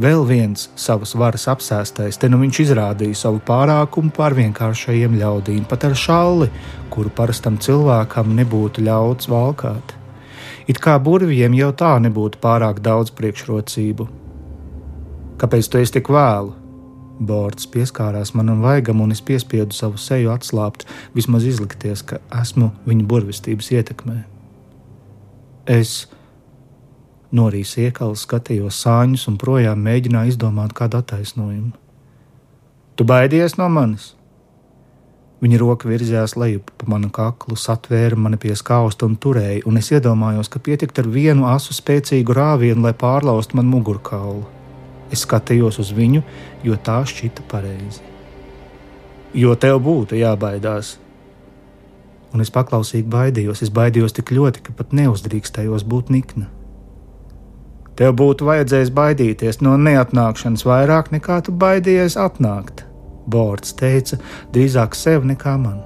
Vēl 0.00 0.22
viens 0.24 0.70
savas 0.80 1.10
varas 1.18 1.42
apsēstais, 1.50 2.16
te 2.16 2.28
nu 2.30 2.38
viņš 2.40 2.58
izrādīja 2.62 3.18
savu 3.20 3.40
pārākumu 3.44 4.08
pār 4.16 4.32
vienkāršajiem 4.38 5.18
ļaudīm, 5.20 5.66
pat 5.68 5.82
ar 5.90 5.96
šalli, 5.98 6.46
kuru 6.88 7.10
parastam 7.12 7.58
cilvēkam 7.60 8.30
nebūtu 8.38 8.80
ļauts 8.86 9.28
valkāt. 9.28 9.92
It 10.70 10.80
kā 10.80 10.94
burviem 11.04 11.52
jau 11.58 11.68
tā 11.76 11.90
nebūtu 12.00 12.40
pārāk 12.40 12.80
daudz 12.80 13.12
priekšrocību. 13.18 14.06
Kāpēc 15.42 15.68
tu 15.68 15.82
esi 15.82 15.98
tik 15.98 16.08
vēlu? 16.08 16.54
Bords 17.20 17.68
pieskārās 17.68 18.32
manam 18.32 18.62
vaigam, 18.64 19.02
un 19.04 19.12
es 19.12 19.20
piespiedu 19.20 19.76
savu 19.76 20.00
seju 20.00 20.32
atslābt, 20.32 20.86
vismaz 21.12 21.44
izlikties, 21.44 22.00
ka 22.00 22.22
esmu 22.40 22.70
viņa 22.88 23.04
burvestības 23.10 23.68
ietekmē. 23.76 24.16
Es 25.68 26.06
Norīs 27.30 27.76
iekals, 27.78 28.24
skatījos 28.26 28.80
sāņus 28.82 29.28
un 29.30 29.36
projām 29.38 29.84
mēģināju 29.86 30.32
izdomāt 30.32 30.72
kādu 30.74 30.98
attaisnojumu. 30.98 31.70
Tu 32.98 33.06
baidies 33.06 33.54
no 33.56 33.68
manis? 33.70 34.16
Viņa 35.40 35.60
roka 35.62 35.88
virzījās 35.88 36.34
lejup 36.36 36.72
pa 36.76 36.88
manu 36.90 37.08
kaklu, 37.14 37.54
satvēra 37.56 38.18
mani 38.18 38.36
pie 38.36 38.52
skausta 38.58 39.06
un 39.06 39.14
turēja, 39.16 39.62
un 39.64 39.78
es 39.80 39.88
iedomājos, 39.94 40.50
ka 40.52 40.60
pietikt 40.60 40.98
ar 41.00 41.08
vienu 41.08 41.46
asu 41.48 41.72
spēcīgu 41.72 42.36
rāvienu, 42.36 42.82
lai 42.84 42.92
pārlaustu 42.92 43.56
man 43.56 43.70
mugurkaulu. 43.70 44.44
Es 45.14 45.24
skatījos 45.24 45.80
uz 45.80 45.94
viņu, 45.96 46.26
jo 46.66 46.76
tā 46.76 46.98
šķita 47.08 47.46
pareizi. 47.48 48.04
Jo 49.32 49.54
tev 49.54 49.80
būtu 49.86 50.18
jābaidās. 50.18 50.98
Un 52.34 52.44
es 52.44 52.52
paklausīgi 52.52 53.08
baidījos, 53.10 53.62
es 53.64 53.72
baidījos 53.72 54.18
tik 54.18 54.34
ļoti, 54.34 54.66
ka 54.66 54.76
pat 54.76 54.92
neuzdrīkstējos 54.98 55.88
būt 55.88 56.12
nikna. 56.12 56.50
Tev 58.00 58.14
būtu 58.16 58.46
vajadzējis 58.48 58.90
baidīties 58.96 59.58
no 59.60 59.74
neatnākšanas 59.76 60.64
vairāk 60.64 61.10
nekā 61.12 61.42
tu 61.44 61.52
baidījies 61.52 62.16
atnākt. 62.16 62.86
Bords 63.28 63.74
teica, 63.76 64.16
drīzāk 64.54 64.96
sev 64.96 65.26
nekā 65.28 65.58
man. 65.60 65.82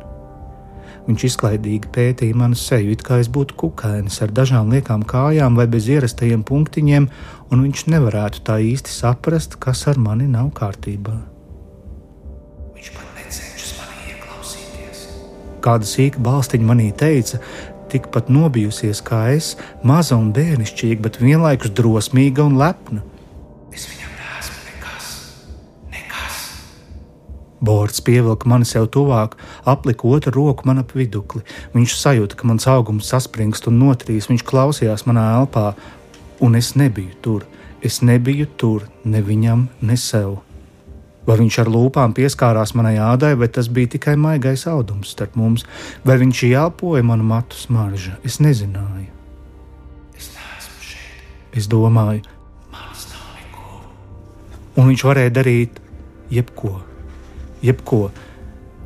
Viņš 1.09 1.25
izklaidīgi 1.27 1.91
pētīja 1.93 2.37
manu 2.39 2.57
seju, 2.57 2.95
it 2.95 3.03
kā 3.05 3.19
es 3.21 3.27
būtu 3.35 3.59
kukainis 3.61 4.21
ar 4.23 4.31
dažām 4.33 4.71
liekām 4.73 5.03
kājām 5.11 5.59
vai 5.59 5.67
bez 5.75 5.91
ierastajiem 5.91 6.47
punktiņiem, 6.47 7.11
un 7.51 7.67
viņš 7.67 7.85
nevarētu 7.93 8.45
tā 8.47 8.61
īsti 8.63 8.95
saprast, 8.95 9.59
kas 9.61 9.83
ar 9.91 9.99
mani 10.01 10.31
nav 10.31 10.53
kārtībā. 10.57 11.19
Viņš 12.79 12.95
pat 12.95 13.11
necenšas 13.19 13.75
manī 13.83 14.15
ieklausīties. 14.15 15.05
Kāda 15.67 15.91
sīka 15.91 16.23
balstiņa 16.25 16.71
manī 16.71 16.89
teica, 16.95 17.43
tikpat 17.95 18.31
nobijusies 18.33 19.01
kā 19.07 19.25
es, 19.35 19.55
maza 19.87 20.19
un 20.19 20.33
bērnišķīga, 20.35 21.01
bet 21.07 21.21
vienlaikus 21.23 21.73
drosmīga 21.79 22.45
un 22.45 22.59
lepna. 22.61 23.05
Es 23.75 23.87
viņam 23.91 24.13
neesmu 24.19 24.61
nekas. 24.69 25.09
nekas. 25.95 26.39
Bords 27.65 28.03
pievilka 28.05 28.51
mani 28.51 28.69
sev 28.69 28.91
tuvāk, 28.95 29.39
aplika 29.65 30.09
otru 30.11 30.35
roku 30.37 30.69
man 30.69 30.83
ap 30.83 30.95
vidukli. 30.99 31.45
Viņš 31.75 31.99
sajūta, 32.03 32.39
ka 32.39 32.51
mans 32.51 32.69
augums 32.71 33.11
saspringst 33.11 33.71
un 33.71 33.81
notrīs. 33.83 34.31
Viņš 34.31 34.47
klausījās 34.47 35.07
manā 35.11 35.31
elpā, 35.41 35.73
un 36.45 36.59
es 36.61 36.75
nebiju 36.79 37.21
tur. 37.25 37.47
Es 37.85 38.01
nebiju 38.01 38.49
tur 38.57 38.89
ne 39.05 39.21
viņam, 39.25 39.69
ne 39.85 39.97
sev. 40.01 40.44
Vai 41.25 41.39
viņš 41.41 41.59
ar 41.63 41.71
lūpām 41.73 42.13
pieskārās 42.17 42.75
manai 42.77 42.99
ādai, 43.01 43.33
vai 43.41 43.49
tas 43.49 43.71
bija 43.73 43.95
tikai 43.97 44.17
maigais 44.21 44.67
audums 44.69 45.15
starp 45.15 45.39
mums, 45.41 45.65
vai 46.05 46.19
viņš 46.21 46.43
ielpoja 46.51 47.05
manu 47.07 47.25
matu 47.25 47.57
smaržu? 47.57 48.13
Es 48.29 48.41
nezināju. 48.45 49.09
Es 50.19 50.29
neesmu 50.37 50.85
šeit. 50.85 51.25
Es 51.57 51.71
domāju, 51.73 52.27
manas 52.75 53.07
nav 53.13 53.31
neko. 53.39 53.81
Un 54.77 54.93
viņš 54.93 55.07
varēja 55.09 55.33
darīt 55.41 55.81
jebko, 56.35 56.77
jebko. 57.65 58.09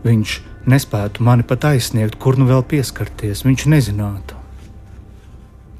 Viņš 0.06 0.40
nespētu 0.70 1.24
mani 1.26 1.42
pat 1.42 1.72
aizsniegt, 1.72 2.20
kur 2.22 2.38
nu 2.38 2.46
vēl 2.46 2.62
pieskarties. 2.70 3.42
Viņš 3.46 3.66
nezinātu. 3.72 4.38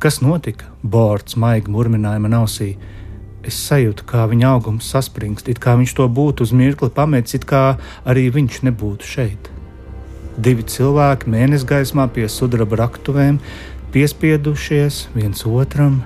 Kas 0.02 0.20
notika? 0.22 0.72
Bords 0.82 1.34
maigi 1.38 1.70
murmināja 1.74 2.22
man 2.22 2.36
ausī 2.38 2.72
Es 3.47 3.59
sajūtu, 3.68 4.04
kā 4.09 4.25
viņa 4.28 4.50
augums 4.57 4.88
saspringst, 4.90 5.49
it 5.49 5.61
kā 5.62 5.76
viņš 5.78 5.95
to 6.00 6.09
būtu 6.11 6.45
uz 6.47 6.52
mirkli 6.52 6.90
pametis, 6.95 7.38
it 7.38 7.47
kā 7.49 7.78
arī 8.09 8.28
viņš 8.35 8.62
nebūtu 8.66 9.07
šeit. 9.07 9.50
Divi 10.38 10.66
cilvēki 10.66 11.30
mēnesi 11.30 11.66
gaismā 11.66 12.09
pie 12.14 12.26
sudraba 12.30 12.80
raktuvēm, 12.83 13.38
piespiedušies 13.95 15.09
viens 15.14 15.47
otram, 15.47 16.02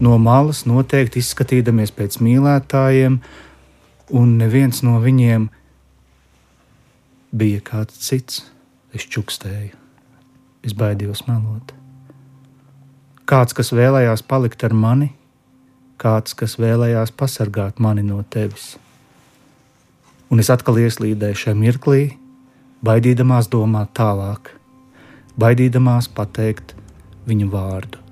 no 0.00 0.16
malas 0.20 0.64
noteikti 0.68 1.20
izskatīdamies 1.24 1.92
pēc 1.96 2.20
mīlētājiem, 2.24 3.18
un 4.16 4.36
neviens 4.40 4.82
no 4.84 5.00
viņiem 5.02 5.48
bija 7.32 7.64
kāds 7.64 7.98
cits. 8.04 8.44
Es 8.96 9.04
čukstēju, 9.12 9.74
es 10.64 10.72
baidījos 10.72 11.26
melot. 11.26 11.74
Kāds, 13.28 13.52
kas 13.52 13.74
vēlējās 13.76 14.22
palikt 14.24 14.62
ar 14.64 14.72
mani, 14.72 15.10
kāds, 16.00 16.36
kas 16.36 16.58
vēlējās 16.60 17.12
pasargāt 17.16 17.80
mani 17.82 18.04
no 18.06 18.22
tevis. 18.30 18.74
Un 20.30 20.42
es 20.42 20.50
atkal 20.50 20.80
ieslīdēju 20.82 21.42
šajā 21.42 21.58
mirklī, 21.58 22.00
baidīdamās 22.86 23.50
domāt 23.52 23.94
tālāk, 23.96 24.50
baidīdamās 25.38 26.10
pateikt 26.12 26.74
viņu 27.28 27.50
vārdu. 27.52 28.05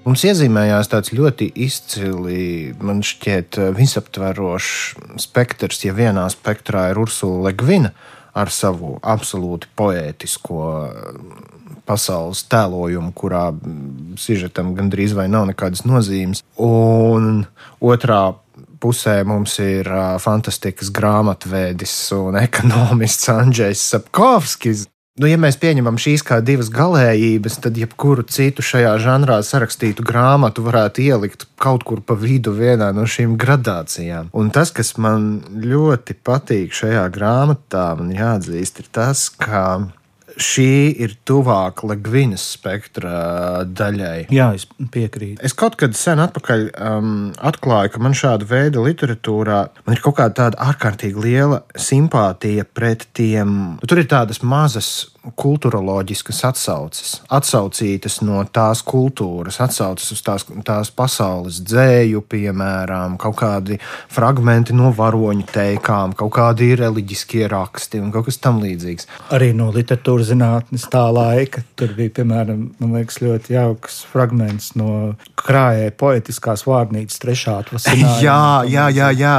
Mums 0.00 0.22
iezīmējās 0.24 0.88
tāds 0.88 1.12
ļoti 1.12 1.50
izcili, 1.60 2.72
man 2.80 3.02
šķiet, 3.04 3.58
visaptverošs 3.76 5.20
spektrs. 5.20 5.84
Ja 5.84 5.92
vienā 5.96 6.24
spektrā 6.32 6.88
ir 6.90 7.00
Ursula 7.02 7.50
Legvina 7.50 7.92
ar 8.32 8.48
savu 8.54 8.96
absolūti 9.04 9.68
poētisko 9.76 10.62
pasaules 11.84 12.44
tēlojumu, 12.48 13.12
kurā 13.12 13.50
sižetam 14.20 14.72
gandrīz 14.78 15.12
vai 15.18 15.26
nav 15.28 15.48
nekādas 15.50 15.84
nozīmes, 15.88 16.44
un 16.56 17.44
otrā 17.82 18.22
pusē 18.80 19.18
mums 19.28 19.58
ir 19.60 19.90
uh, 19.92 20.14
fantastisks 20.22 20.88
grāmatvedis 20.96 21.92
un 22.16 22.38
ekonomists 22.40 23.28
Andrzejs 23.34 23.82
Sapkovskis. 23.92 24.86
Nu, 25.18 25.26
ja 25.26 25.36
mēs 25.42 25.56
pieņemam 25.58 25.98
šīs 25.98 26.22
kā 26.22 26.38
divas 26.44 26.68
galējības, 26.70 27.56
tad 27.64 27.78
jebkuru 27.80 28.22
citu 28.30 28.62
šajā 28.62 28.92
žanrā 29.02 29.40
sarakstītu 29.44 30.04
grāmatu 30.06 30.62
varētu 30.62 31.02
ielikt 31.02 31.48
kaut 31.60 31.82
kur 31.88 31.98
pa 32.00 32.14
vidu 32.14 32.54
vienā 32.54 32.92
no 32.94 33.08
šīm 33.10 33.34
gradācijām. 33.40 34.30
Un 34.30 34.52
tas, 34.54 34.70
kas 34.70 34.94
man 35.02 35.42
ļoti 35.50 36.14
patīk 36.14 36.76
šajā 36.78 37.08
grāmatā, 37.12 37.88
man 37.98 38.14
jāatzīst, 38.14 38.84
ir 38.84 38.92
tas, 38.94 39.26
ka 39.34 39.64
šī 40.40 40.94
ir 41.02 41.14
tuvāk 41.28 41.82
Ligvinas 41.88 42.44
spektra 42.56 43.64
daļai. 43.66 44.28
Jā, 44.34 44.50
es 44.56 44.66
piekrītu. 44.92 45.40
Es 45.46 45.56
kaut 45.56 45.78
kad 45.80 45.96
sen 45.98 46.22
atpakaļ 46.22 46.66
um, 46.70 47.14
atklāju, 47.50 47.94
ka 47.94 48.02
man 48.04 48.16
šāda 48.16 48.48
veida 48.50 48.82
literatūrā 48.84 49.60
ir 49.90 50.02
kaut 50.04 50.18
kāda 50.20 50.50
ārkārtīgi 50.70 51.24
liela 51.24 51.62
simpātija 51.78 52.66
pret 52.66 53.08
tiem. 53.16 53.80
Tur 53.86 54.02
ir 54.02 54.10
tādas 54.10 54.42
mazas 54.46 55.10
kultūroloģiskas 55.20 56.38
atsauces, 56.48 57.10
atsaucītas 57.28 58.20
no 58.24 58.40
tās 58.48 58.80
kultūras, 58.86 59.58
atsauces 59.60 60.14
uz 60.14 60.22
tās, 60.24 60.46
tās 60.64 60.90
pasaules 60.96 61.58
dzēju, 61.68 62.22
piemēram, 62.30 63.18
kaut 63.20 63.36
kādi 63.42 63.76
fragmenti 64.10 64.72
no 64.76 64.94
varoņu 64.96 65.44
teikām, 65.52 66.14
kaut 66.16 66.32
kādi 66.38 66.70
reliģiskie 66.80 67.44
raksti 67.52 68.00
un 68.00 68.08
kaut 68.14 68.30
kas 68.30 68.40
tamlīdzīgs. 68.46 69.10
Arī 69.36 69.50
no 69.56 69.68
literatūras 69.74 70.30
zinātnes 70.32 70.88
tā 70.92 71.04
laika 71.12 71.66
tur 71.76 71.92
bija, 71.98 72.14
piemēram, 72.20 72.64
liekas, 72.80 73.20
ļoti 73.20 73.54
jauks 73.58 74.00
fragments 74.08 74.72
no 74.80 75.18
krājēja 75.40 75.92
poetiskās 76.00 76.64
vārnīcas 76.68 77.20
trešā 77.20 77.58
atvasinājuma. 77.66 78.16
Jā, 78.24 78.40
jā, 78.68 78.86
jā, 78.92 79.08
jā. 79.16 79.36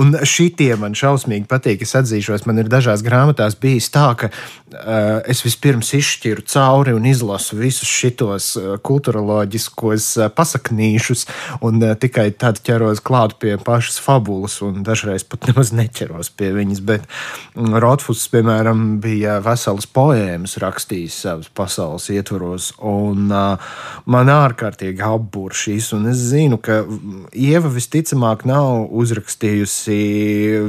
Un 0.00 0.14
šitie 0.26 0.72
man 0.80 0.94
šausmīgi 0.98 1.46
patīk. 1.50 1.82
Es 1.84 1.94
atzīšos, 1.98 2.46
man 2.48 2.58
ir 2.62 2.70
dažās 2.70 3.02
grāmatās 3.04 3.56
bijis 3.60 3.90
tā, 3.94 4.06
ka 4.18 4.30
uh, 4.30 5.23
es 5.28 5.42
vispirms 5.44 5.92
izšķiru 5.96 6.44
cauri 6.48 6.94
un 6.94 7.06
izlasu 7.08 7.56
visus 7.58 7.88
šitos 7.88 8.48
eh, 8.58 8.66
kultūroloģiskos 8.84 10.08
eh, 10.20 10.30
pasaknīšus, 10.34 11.24
un 11.64 11.82
eh, 11.82 11.94
tikai 12.00 12.28
tad 12.40 12.60
ķeros 12.64 13.02
klāt 13.04 13.36
pie 13.42 13.56
pašas 13.60 13.98
fabulas, 14.02 14.60
un 14.64 14.82
dažreiz 14.86 15.26
pat 15.28 15.46
nemaz 15.50 15.72
neķeros 15.76 16.32
pie 16.36 16.52
viņas. 16.56 16.82
Bet 16.86 17.06
mm, 17.54 17.78
Rotfuss, 17.82 18.28
piemēram, 18.32 18.98
bija 19.04 19.38
veselas 19.44 19.88
poēmas 19.88 20.58
rakstījis 20.62 21.20
savas 21.26 21.50
pasaules 21.54 22.10
ietvaros, 22.14 22.72
un 22.84 23.28
man 23.30 24.32
ārkārtīgi 24.32 25.04
apbūr 25.04 25.54
šīs, 25.56 25.92
un 25.96 26.08
es 26.12 26.20
zinu, 26.32 26.60
ka 26.62 26.82
mm, 26.84 27.30
Ieva 27.44 27.68
visticamāk 27.72 28.44
nav 28.48 28.92
uzrakstījusi 28.94 29.96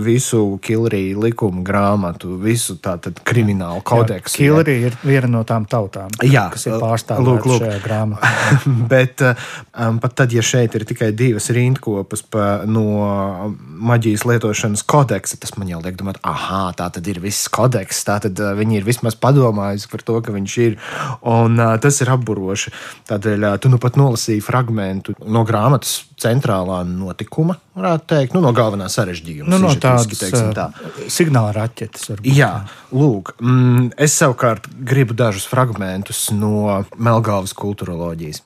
visu 0.04 0.42
Kilrija 0.66 1.20
likuma 1.26 1.64
grāmatu, 1.66 2.36
visu 2.42 2.78
tātad 2.82 3.20
kriminālu 3.28 3.84
kodeksu. 3.86 4.45
Jā, 4.46 4.56
Kilri 4.56 4.76
ir 4.88 4.98
viena 5.06 5.30
no 5.32 5.44
tām 5.48 5.66
tautām, 5.70 6.14
Jā, 6.26 6.48
kas 6.54 6.68
ir 6.70 6.78
pārstāvīta 6.82 7.58
šajā 7.60 7.80
grāmatā. 7.84 8.32
Bet 8.92 9.24
um, 9.26 10.00
pat 10.04 10.16
tad, 10.22 10.36
ja 10.36 10.44
šeit 10.46 10.78
ir 10.78 10.86
tikai 10.88 11.12
divas 11.18 11.50
rindkopas 11.56 12.24
pa, 12.30 12.48
no 12.70 12.86
maģijas 13.86 14.26
lietošanas 14.30 14.86
kodeksa, 14.88 15.40
tas 15.42 15.56
man 15.60 15.72
jau 15.72 15.82
liek 15.84 15.98
domāt, 16.00 16.22
ah, 16.24 16.72
tā 16.78 16.90
tad 16.94 17.12
ir 17.12 17.22
viss 17.24 17.50
kodeks. 17.54 18.04
Tā 18.08 18.20
tad 18.28 18.40
uh, 18.42 18.54
viņi 18.58 18.80
ir 18.80 18.88
vismaz 18.88 19.18
padomājuši 19.20 19.92
par 19.92 20.06
to, 20.08 20.20
ka 20.26 20.36
viņš 20.36 20.58
ir. 20.66 20.80
Un 21.36 21.60
uh, 21.60 21.76
tas 21.82 22.02
ir 22.04 22.14
apburoši. 22.16 22.74
Tādēļ 23.10 23.50
uh, 23.52 23.58
tu 23.62 23.74
nu 23.74 23.82
pat 23.82 24.00
nolasīji 24.00 24.44
fragment 24.46 25.14
no 25.26 25.46
grāmatas 25.48 26.04
centrālā 26.20 26.80
notikuma, 26.88 27.58
varētu 27.76 28.08
teikt, 28.08 28.36
nu, 28.36 28.42
no 28.46 28.52
galvenā 28.56 28.88
sarežģījuma. 28.92 29.50
Nu, 29.52 29.60
no 29.62 29.74
tādas 29.82 30.08
tā. 30.56 30.68
signāla 31.12 31.52
raķetes. 31.56 32.08
Varbūt. 32.14 32.30
Jā, 32.38 32.52
lūk, 32.96 33.34
mm, 33.42 33.90
es 34.06 34.16
savukārt 34.36 34.68
gribu 34.68 35.14
dažus 35.14 35.48
fragmentus 35.48 36.30
no 36.32 36.84
Melngāvas 36.98 37.54
kultūroloģijas. 37.56 38.44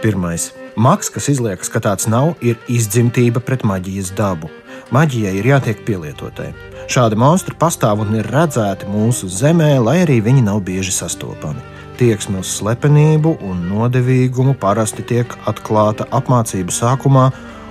Pirmais. 0.00 0.52
Maks, 0.80 1.10
kas 1.12 1.28
izliekas, 1.28 1.68
ka 1.68 1.80
tāds 1.80 2.06
nav, 2.08 2.38
ir 2.40 2.56
izdzimtība 2.70 3.42
pret 3.44 3.66
maģijas 3.68 4.14
dabu. 4.16 4.48
Maģijai 4.90 5.34
ir 5.36 5.44
jātiek 5.50 5.84
pielietotai. 5.84 6.54
Šādi 6.88 7.18
monstri 7.20 7.54
pastāv 7.54 8.00
un 8.00 8.16
ir 8.16 8.26
redzēti 8.32 8.88
mūsu 8.88 9.28
zemē, 9.28 9.76
lai 9.84 10.00
arī 10.06 10.22
viņi 10.24 10.46
nav 10.46 10.64
bieži 10.64 10.94
sastopami. 10.94 11.60
Tieksme 12.00 12.40
uz 12.40 12.48
slepenību 12.56 13.34
un 13.44 13.58
nodevīgumu 13.68 14.54
parasti 14.56 15.02
tiek 15.04 15.34
atklāta 15.50 16.06
apmācību 16.16 16.72
sākumā, 16.72 17.26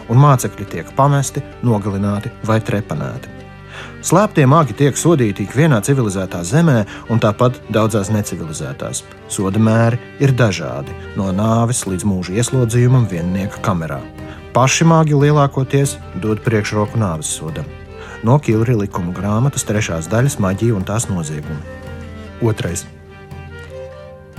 un 0.09 0.19
mācekļi 0.21 0.67
tiek 0.69 0.91
pamesti, 0.97 1.41
nogalināti 1.65 2.29
vai 2.45 2.59
trepanēti. 2.61 3.31
Slēptie 4.05 4.45
māki 4.45 4.75
tiek 4.77 4.99
sodīti 5.01 5.47
ik 5.47 5.55
vienā 5.57 5.79
civilizētā 5.81 6.43
zemē, 6.45 6.83
un 7.09 7.21
tāpat 7.23 7.57
daudzās 7.73 8.11
necivilizētās. 8.13 9.01
Soda 9.33 9.57
mēri 9.57 9.97
ir 10.21 10.35
dažādi, 10.37 10.93
no 11.17 11.31
nāves 11.33 11.81
līdz 11.89 12.05
mūža 12.11 12.37
ieslodzījumam 12.37 13.09
viennieka 13.09 13.63
kamerā. 13.65 13.97
Paši 14.53 14.85
māgi 14.93 15.17
lielākoties 15.17 15.97
dod 16.21 16.45
priekšroku 16.45 17.01
nāves 17.01 17.33
sodam. 17.33 17.65
No 18.21 18.37
Kilri 18.37 18.77
likuma 18.77 19.15
grāmatas 19.15 19.65
trešās 19.65 20.11
daļas 20.11 20.37
maģija 20.43 20.77
un 20.77 20.85
tās 20.85 21.09
noziegumi. 21.09 21.61
Otrais. 22.45 22.85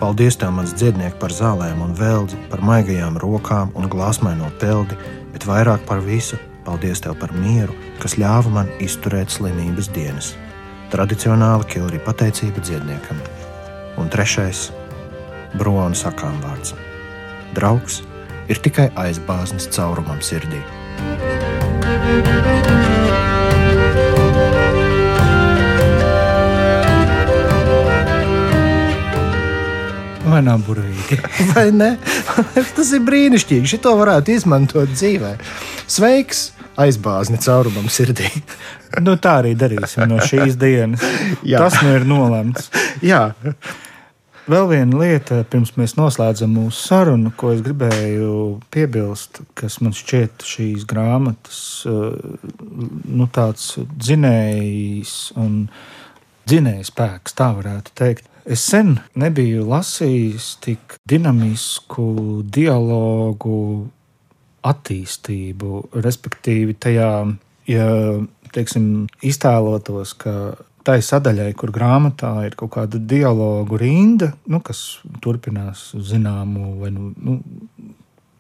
Paldies, 0.01 0.37
tev, 0.41 0.55
mans 0.57 0.73
dziednieks, 0.75 1.19
par 1.21 1.31
zālēm 1.31 1.83
un 1.85 1.97
veldzi, 1.97 2.39
par 2.49 2.65
maigajām 2.65 3.21
rokām 3.21 3.75
un 3.77 3.89
glāzmaino 3.93 4.49
peldi, 4.63 4.97
bet 5.35 5.45
vairāk 5.45 5.85
par 5.89 6.01
visu 6.01 6.41
Paldies 6.65 7.01
tev 7.01 7.17
par 7.19 7.33
mieru, 7.35 7.75
kas 7.99 8.19
ļāva 8.21 8.53
man 8.53 8.69
izturēt 8.85 9.33
slimības 9.33 9.89
dienas. 9.95 10.35
Tradicionāli 10.93 11.69
Kilri 11.71 12.01
pateicība 12.05 12.63
dziedniekam. 12.63 13.19
Un 13.99 14.13
trešais- 14.13 14.69
Brūna 15.59 15.97
sakām 15.97 16.39
vārds. 16.45 16.75
Draugs 17.57 18.03
ir 18.49 18.63
tikai 18.63 18.91
aizbāznis 18.95 19.71
caurumam 19.75 20.21
sirdī. 20.21 20.63
Vai 21.01 22.60
nav 30.45 30.63
burvīgi? 30.69 31.19
Vai 31.51 31.67
ne? 31.75 31.91
Tas 32.77 32.95
ir 32.95 33.03
brīnišķīgi. 33.09 33.75
Šito 33.75 33.97
varētu 33.99 34.37
izmantot 34.37 34.95
dzīvē. 34.95 35.35
Sveiks! 35.91 36.51
Aizbāzni 36.81 37.37
caurumam 37.43 37.91
sirdī. 37.93 38.31
nu, 39.05 39.19
tā 39.21 39.41
arī 39.43 39.57
darīsim 39.59 40.07
no 40.09 40.21
šīs 40.25 40.57
dienas. 40.61 41.03
Jā. 41.43 41.65
Tas 41.65 41.83
nu 41.85 41.97
ir 41.99 42.07
nolemts. 42.09 42.71
Jā. 43.05 43.33
Vēl 44.51 44.67
viena 44.71 45.03
lieta, 45.03 45.43
pirms 45.51 45.75
mēs 45.79 45.95
noslēdzam 45.99 46.55
mūsu 46.57 46.81
sarunu, 46.89 47.31
ko 47.39 47.53
es 47.55 47.61
gribēju 47.63 48.33
piebilst, 48.73 49.43
kas 49.59 49.79
man 49.85 49.93
šķiet 49.95 50.47
šīs 50.47 50.87
grāmatas 50.91 51.61
nu, 51.85 53.29
tāds 53.35 53.75
dzinējs 53.93 55.15
un 55.39 55.67
dzinējs 56.51 56.91
spēks, 56.91 57.37
tā 57.39 57.53
varētu 57.61 57.95
teikt. 58.01 58.30
Es 58.49 58.63
sen 58.65 58.95
nebiju 59.21 59.67
lasījis 59.69 60.55
tik 60.65 60.97
dinamisku 61.09 62.41
dialogu 62.49 63.89
attīstību, 64.67 65.85
respektīvi 66.05 66.77
tajā, 66.81 67.13
ja 67.69 67.87
teiksim, 68.55 69.07
iztēlotos, 69.25 70.15
ka 70.21 70.35
tai 70.85 70.99
sadaļai, 71.05 71.53
kur 71.59 71.73
grāmatā 71.75 72.33
ir 72.49 72.57
kaut 72.59 72.73
kāda 72.77 73.01
dialogu 73.01 73.79
rinda, 73.81 74.33
nu, 74.51 74.63
kas 74.65 75.01
turpinās 75.25 75.91
zināmu 75.95 76.75
vai 76.81 76.93
nu, 76.95 77.11
nu, 77.21 77.39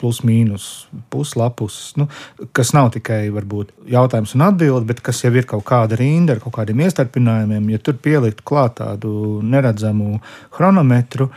plus 0.00 0.22
mīnus 0.26 0.66
puslapus, 1.12 1.78
nu, 2.00 2.08
kas 2.56 2.72
nav 2.76 2.90
tikai 2.96 3.26
varbūt, 3.34 3.72
jautājums 3.92 4.34
un 4.36 4.46
atbilde, 4.48 4.86
bet 4.88 5.02
kas 5.04 5.22
jau 5.24 5.32
ir 5.36 5.48
kaut 5.48 5.66
kāda 5.68 5.98
rinda 6.00 6.36
ar 6.36 6.42
kaut 6.42 6.56
kādiem 6.56 6.82
iestarpinājumiem. 6.86 7.68
Ja 7.74 7.80
tur 7.82 7.98
pieliktu 8.00 8.46
klāt 8.50 8.78
tādu 8.80 9.40
neredzamu 9.44 10.22
chronometru, 10.56 11.30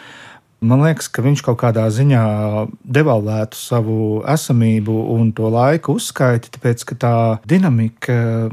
man 0.64 0.86
liekas, 0.88 1.10
ka 1.12 1.24
viņš 1.26 1.44
kaut 1.46 1.60
kādā 1.62 1.86
ziņā 1.92 2.24
devalvētu 2.98 3.60
savu 3.60 4.02
esamību 4.32 4.98
un 5.16 5.34
to 5.36 5.52
laiku 5.52 5.98
uzskaiti, 6.00 6.54
tāpēc 6.56 6.86
ka 6.90 7.00
tā 7.04 7.16
dinamika 7.50 8.52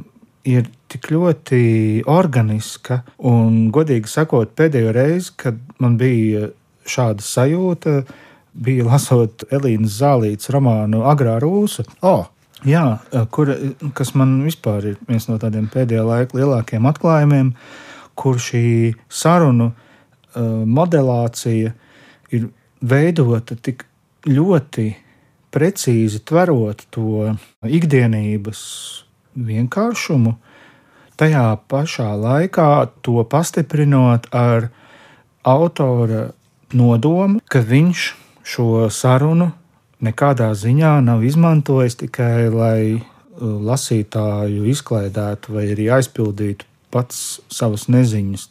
ir 0.48 0.70
tik 0.90 1.10
ļoti 1.12 1.62
organiska. 2.10 3.02
Un, 3.30 3.68
godīgi 3.74 4.10
sakot, 4.10 4.54
pēdējo 4.58 4.94
reizi, 4.96 5.34
kad 5.38 5.60
man 5.82 5.96
bija 6.00 6.50
šāda 6.90 7.24
sajūta, 7.24 8.00
bija 8.52 8.86
lasot 8.88 9.44
Elīnas 9.52 9.98
Zālītes 10.00 10.50
romānu 10.52 11.04
Agrā 11.08 11.38
Rūsa. 11.42 11.86
Oh. 12.02 12.28
Jā, 12.60 13.00
kur, 13.32 13.48
kas 13.96 14.10
man 14.12 14.34
vispār 14.44 14.90
ir 14.90 14.96
viens 15.08 15.24
no 15.30 15.38
tādiem 15.40 15.70
pēdējā 15.72 16.02
laika 16.04 16.36
lielākiem 16.36 16.84
atklājumiem, 16.90 17.54
kur 18.20 18.36
šī 18.36 18.92
sarunu 19.08 19.70
uh, 19.70 19.78
modelācija 20.68 21.72
ir 22.36 22.50
veidota 22.84 23.56
tik 23.56 23.86
ļoti 24.28 24.90
precīzi 25.50 26.20
tverot 26.28 26.84
to 26.92 27.32
ikdienības 27.64 28.60
vienkāršumu, 29.40 30.34
tajā 31.16 31.46
pašā 31.70 32.10
laikā 32.20 32.70
to 33.04 33.24
pastiprinot 33.24 34.28
ar 34.36 34.68
autora 35.48 36.30
nodomu, 36.76 37.40
ka 37.48 37.64
viņš 37.64 38.10
šo 38.42 38.88
sarunu 38.90 39.50
nekādā 40.00 40.50
ziņā 40.56 40.98
nav 41.04 41.24
izmantojis 41.24 41.98
tikai 42.00 42.48
lai 42.52 42.82
uh, 42.96 43.02
lasītāju 43.40 44.66
izklaidētu 44.72 45.56
vai 45.56 45.66
arī 45.74 45.90
aizpildītu 45.98 46.68
pats 46.90 47.40
savas 47.52 47.86
neziņas 47.92 48.48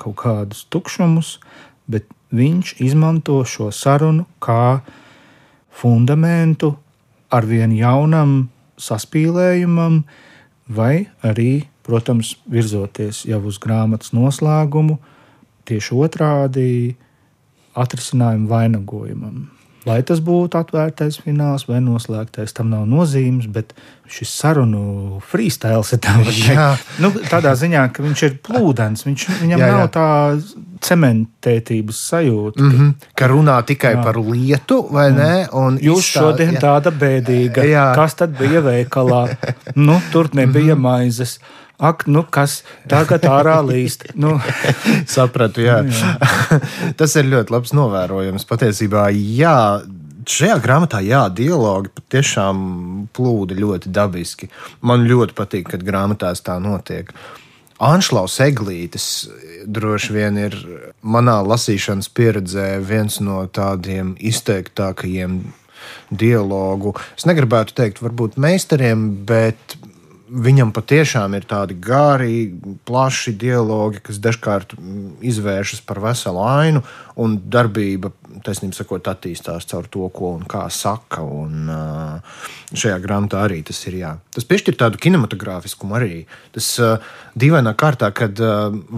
kaut 0.00 0.16
kādus 0.22 0.64
tukšumus, 0.72 1.36
bet 1.86 2.08
viņš 2.32 2.76
izmanto 2.82 3.42
šo 3.44 3.70
sarunu 3.74 4.24
kā 4.42 4.80
fundamentu 5.72 6.74
ar 7.32 7.46
vien 7.48 7.72
jaunam 7.76 8.48
saspīlējumam, 8.80 10.02
vai 10.68 11.06
arī, 11.24 11.64
protams, 11.84 12.36
virzoties 12.50 13.24
jau 13.28 13.40
uz 13.48 13.58
grāmatas 13.62 14.12
noslēgumu, 14.16 14.98
tieši 15.68 15.96
otrādi 15.96 16.68
atrisinājumu 17.74 18.48
vainagojumam. 18.48 19.42
Lai 19.82 19.98
tas 20.06 20.20
būtu 20.22 20.60
atvērtais 20.60 21.16
fināls 21.24 21.64
vai 21.66 21.80
noslēgtais, 21.82 22.52
tam 22.54 22.68
nav 22.70 22.84
nozīmes, 22.86 23.48
bet 23.50 23.72
šis 24.12 24.30
sarunu 24.38 25.18
freestyle 25.26 25.82
ir 25.82 25.98
tā 26.04 26.12
nu, 27.02 27.10
tādā 27.26 27.56
ziņā, 27.58 27.88
ka 27.94 28.04
viņš 28.04 28.22
ir 28.28 28.36
plūdens. 28.46 29.02
Viņš, 29.08 29.24
viņam 29.40 29.58
jā, 29.64 29.70
jā. 29.72 29.80
nav 29.80 29.90
tā 29.94 30.06
cementētības 30.86 32.02
sajūta. 32.12 32.62
Mm 32.62 32.70
-hmm. 32.76 33.08
Ka 33.18 33.30
runā 33.32 33.56
tikai 33.66 33.94
jā. 33.96 34.04
par 34.04 34.20
lietu, 34.20 34.78
vai 34.90 35.08
mm. 35.10 35.16
ne? 35.16 35.48
Un 35.52 35.78
Jūs 35.82 36.06
izstā... 36.06 36.20
šodien 36.20 36.54
jā. 36.54 36.60
tāda 36.60 36.94
bēdīga. 37.02 37.66
Jā. 37.66 37.88
Kas 37.98 38.14
tad 38.14 38.38
bija 38.38 38.62
veikalā? 38.62 39.24
Nu, 39.74 40.00
tur 40.12 40.28
nebija 40.32 40.74
mm 40.74 40.78
-hmm. 40.78 40.82
maizes. 40.82 41.40
Ak, 41.82 42.04
nu 42.06 42.22
kas 42.22 42.60
tagad 42.90 43.24
ārā 43.26 43.56
līst? 43.66 44.06
Nu. 44.14 44.36
Sapratu, 45.14 45.64
jā. 45.64 45.80
jā. 45.90 46.12
Tas 46.98 47.16
ir 47.18 47.26
ļoti 47.26 47.54
labs 47.56 47.74
novērojums. 47.74 48.46
Patiesībā, 48.46 49.08
jā. 49.10 49.82
Šajā 50.22 50.60
grāmatā, 50.62 51.00
jā, 51.02 51.24
dialogi 51.34 51.90
patiešām 51.96 52.58
plūda 53.10 53.58
ļoti 53.58 53.90
dabiski. 53.90 54.46
Man 54.86 55.08
ļoti 55.10 55.34
patīk, 55.34 55.72
kad 55.72 55.82
grāmatās 55.82 56.44
tā 56.46 56.60
notiek. 56.62 57.10
Anšlaus 57.82 58.38
Eglītis 58.44 59.06
droši 59.66 60.14
vien 60.14 60.38
ir 60.38 60.54
manā 61.02 61.40
lasīšanas 61.42 62.12
pieredzē 62.14 62.76
viens 62.86 63.18
no 63.18 63.42
tādiem 63.50 64.14
izteiktākajiem 64.22 65.40
dialogu. 66.14 66.94
Es 67.18 67.26
negribētu 67.26 67.74
teikt, 67.74 68.04
varbūt 68.04 68.38
meistariem, 68.38 69.08
bet 69.26 69.74
Viņam 70.32 70.70
patiešām 70.72 71.34
ir 71.36 71.44
tādi 71.44 71.74
gari, 71.76 72.46
plaši 72.88 73.34
dialogi, 73.36 74.00
kas 74.06 74.16
dažkārt 74.22 74.72
izvēršas 75.20 75.82
par 75.84 76.00
veselu 76.00 76.40
ainu, 76.40 76.80
un 77.20 77.34
darbība, 77.52 78.08
taisnība 78.46 78.78
sakot, 78.78 79.10
attīstās 79.12 79.68
caur 79.68 79.90
to, 79.92 80.06
ko 80.14 80.32
un 80.38 80.46
kā 80.48 80.64
saka. 80.72 81.20
Un, 81.20 81.68
šajā 82.72 82.96
grāmatā 83.04 83.44
arī 83.44 83.60
tas 83.68 83.82
ir. 83.90 83.98
Jā. 84.00 84.14
Tas 84.32 84.48
piešķir 84.48 84.80
tādu 84.80 85.02
kinematogrāfiskumu 85.04 86.00
arī. 86.00 86.24
Tas 86.56 86.72
dīvainā 87.36 87.76
kārtā, 87.76 88.08
kad 88.16 88.40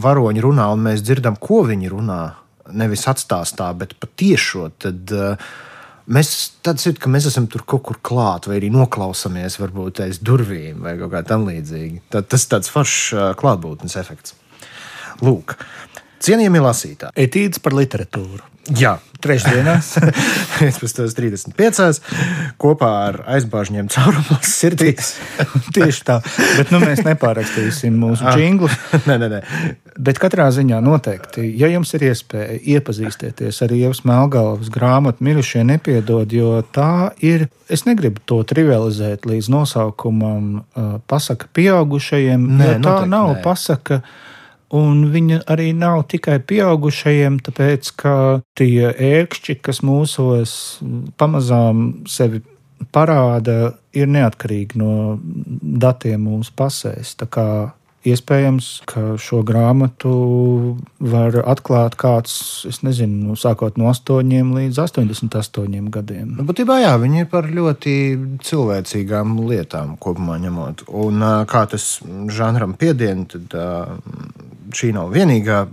varoņi 0.07 0.45
runā 0.45 0.71
un 0.71 0.87
mēs 0.87 1.03
dzirdam, 1.03 1.41
ko 1.41 1.65
viņi 1.67 1.91
runā, 1.97 2.23
nevis 2.79 3.09
atstāstā, 3.11 3.73
bet 3.77 3.99
patiešo. 4.01 4.71
Tad, 4.87 5.11
uh, 5.11 5.49
Mēs 6.05 6.31
tāds 6.61 6.85
ir, 6.85 6.99
ka 7.01 7.09
mēs 7.09 7.31
esam 7.31 7.47
tur 7.49 7.63
kaut 7.65 7.87
kur 7.87 7.97
klāt, 8.05 8.45
vai 8.51 8.59
arī 8.59 8.69
noklausāmies, 8.73 9.57
varbūt 9.57 10.03
aiz 10.05 10.19
durvīm 10.21 10.83
vai 10.85 10.99
kaut 11.01 11.15
kā 11.15 11.23
tam 11.25 11.47
līdzīga. 11.49 12.03
Tad, 12.13 12.29
tas 12.35 12.45
tāds 12.51 12.69
foršs 12.73 13.37
klātbūtnes 13.41 13.97
efekts. 14.03 14.37
Lūk, 15.25 15.57
cienījamie 16.25 16.65
lasītāji. 16.65 17.17
Etīdes 17.27 17.63
par 17.65 17.77
literatūru. 17.77 18.43
Jā, 18.73 18.95
trešdienās, 19.21 19.91
15.35. 20.61 21.99
kopā 22.61 22.89
ar 23.11 23.19
aizbāžņiem 23.37 23.91
caurumos 23.93 24.49
sirdīs. 24.49 25.11
Tieši 25.77 26.07
tā, 26.09 26.17
bet 26.57 26.73
nu, 26.73 26.81
mēs 26.81 27.03
nepārakstīsim 27.05 27.99
mūsu 28.01 28.25
džinglus. 28.25 28.73
nē, 29.09 29.19
nē, 29.21 29.29
nē. 29.35 29.43
Bet 30.01 30.19
katrā 30.23 30.49
ziņā 30.57 30.81
noteikti, 30.85 31.45
ja 31.61 31.69
jums 31.75 31.93
ir 31.95 32.09
iespēja 32.09 32.57
iepazīstieties 32.79 33.61
ar 33.67 33.77
Ievas 33.77 34.01
Melngalvas 34.09 34.73
grāmatu 34.73 35.29
Mirušie 35.29 35.61
nepiedod, 35.69 36.33
jo 36.33 36.57
tā 36.75 37.13
ir, 37.21 37.51
es 37.69 37.85
negribu 37.85 38.25
to 38.25 38.41
trivializēt 38.49 39.29
līdz 39.29 39.53
nosaukumam 39.53 40.65
pasaka 41.11 41.53
pieaugušajiem, 41.53 42.49
nē, 42.59 42.71
jo 42.73 42.85
tā 42.89 43.01
nav 43.13 43.37
nē. 43.37 43.43
pasaka 43.45 44.01
Un 44.75 45.05
viņa 45.15 45.45
arī 45.51 45.69
nav 45.77 46.03
tikai 46.11 46.41
pieaugušajiem, 46.43 47.39
tāpēc 47.47 47.93
ka 48.01 48.17
tie 48.59 48.91
ērkšķi, 48.91 49.61
kas 49.63 49.85
mūsos 49.87 50.57
pamazām 51.21 51.87
sevi 52.11 52.43
parāda, 52.95 53.75
ir 53.95 54.11
neatkarīgi 54.11 54.81
no 54.81 54.93
datiem 55.85 56.27
mūsu 56.27 56.55
pasēs. 56.59 57.15
Tā 57.21 57.31
kā 57.31 57.49
Iespējams, 58.05 58.67
ka 58.85 59.15
šo 59.17 59.39
grāmatu 59.49 60.11
var 61.01 61.39
atklāt 61.49 61.95
kāds, 61.97 62.35
es 62.69 62.83
nezinu, 62.85 63.33
sākot 63.41 63.79
no 63.81 63.89
8 63.89 64.51
līdz 64.59 64.81
88 64.83 65.89
gadiem. 65.95 66.35
Nu, 66.37 66.45
būtībā 66.45 66.83
jā, 66.83 66.93
viņi 67.01 67.25
ir 67.25 67.31
par 67.33 67.49
ļoti 67.49 67.95
cilvēcīgām 68.45 69.39
lietām 69.49 69.97
kopumā 69.97 70.37
ņemot. 70.43 70.85
Un 71.01 71.25
kā 71.49 71.65
tas 71.73 71.87
žanram 72.29 72.77
piedien, 72.77 73.25
tad 73.25 73.57
šī 74.77 74.93
nav 74.97 75.13
vienīgā 75.15 75.65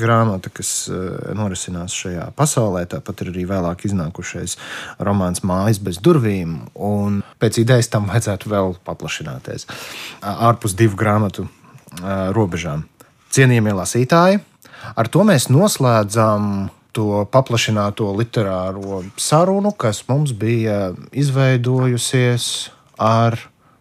grāmata, 0.00 0.50
kas 0.54 0.88
norisinās 1.36 1.94
šajā 1.96 2.30
pasaulē. 2.38 2.84
Tāpat 2.90 3.24
ir 3.24 3.32
arī 3.34 3.44
vēlāk 3.50 3.84
iznākušais 3.88 4.56
romāns 5.04 5.44
Mājas 5.46 5.80
bez 5.82 6.00
durvīm. 6.04 6.56
Un 6.74 7.20
pēc 7.42 7.60
idejas 7.64 7.90
tam 7.92 8.08
vajadzētu 8.10 8.52
vēl 8.52 8.78
paplašināties. 8.86 9.68
Ārpus 10.22 10.76
divu 10.78 10.98
grāmatu 11.00 11.48
robežām. 12.34 12.86
Cienījamie 13.34 13.74
lasītāji, 13.74 14.40
ar 14.94 15.10
to 15.10 15.24
mēs 15.26 15.50
noslēdzam 15.50 16.68
to 16.94 17.24
paplašināto 17.34 18.12
literāro 18.14 19.02
sarunu, 19.18 19.74
kas 19.74 20.04
mums 20.08 20.30
bija 20.38 20.92
izveidojusies 21.10 22.46
ar 23.02 23.38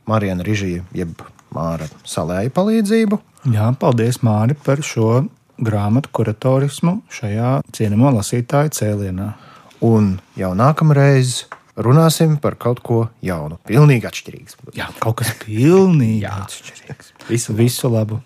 Mariju 0.10 0.42
Rīžiju, 0.44 0.88
jeb 0.98 1.22
Māra 1.56 1.88
Salēju 2.08 2.54
palīdzību. 2.56 3.20
Jā, 3.54 3.70
paldies 3.80 4.22
Māri 4.26 4.58
par 4.66 4.84
šo 4.86 5.26
grāmatu 5.64 6.12
kuratorismu 6.16 7.00
šajā 7.14 7.60
cienījamo 7.76 8.14
lasītāju 8.18 8.74
cēlienā. 8.78 9.34
Un 9.84 10.16
jau 10.40 10.54
nākamreiz 10.56 11.44
runāsim 11.76 12.38
par 12.42 12.56
kaut 12.60 12.80
ko 12.86 13.00
jaunu, 13.26 13.60
pilnīgi 13.68 14.08
atšķirīgu. 14.10 14.74
Jā, 14.78 14.90
kaut 15.04 15.22
kas 15.22 15.34
pilnīgi 15.44 16.28
atšķirīgs. 16.32 17.14
Visu, 17.30 17.58
visu 17.58 17.92
labu! 17.92 18.22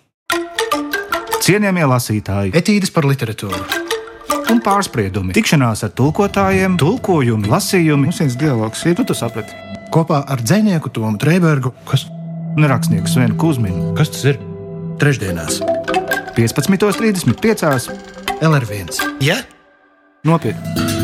Cienījamie 1.38 1.86
lasītāji, 1.88 2.52
etīdes 2.58 2.92
par 2.92 3.06
literatūru 3.08 3.86
un 4.52 4.60
pārspriedumi, 4.64 5.34
tikšanās 5.36 5.84
ar 5.86 5.92
tulkotājiem, 5.96 6.76
tulkojumi, 6.80 7.48
lasījumi. 7.52 8.08
Mums 8.08 8.20
viens 8.22 8.36
dialogs 8.40 8.84
ir, 8.88 8.96
tu 8.98 9.04
to 9.08 9.16
saprati. 9.16 9.56
Kopā 9.92 10.22
ar 10.28 10.42
dzinieku 10.44 10.90
Tomu 10.92 11.20
Trēbergu, 11.20 11.72
kas 11.88 12.06
un 12.56 12.68
rakstnieku 12.68 13.10
Svenu 13.10 13.36
Kusminu. 13.40 13.92
Kas 13.98 14.12
tas 14.14 14.24
ir? 14.32 14.40
Trešdienās, 14.98 15.60
15.35. 16.36 17.90
LR1. 18.42 19.02
Ja? 19.24 19.42
Nopietni! 20.26 20.97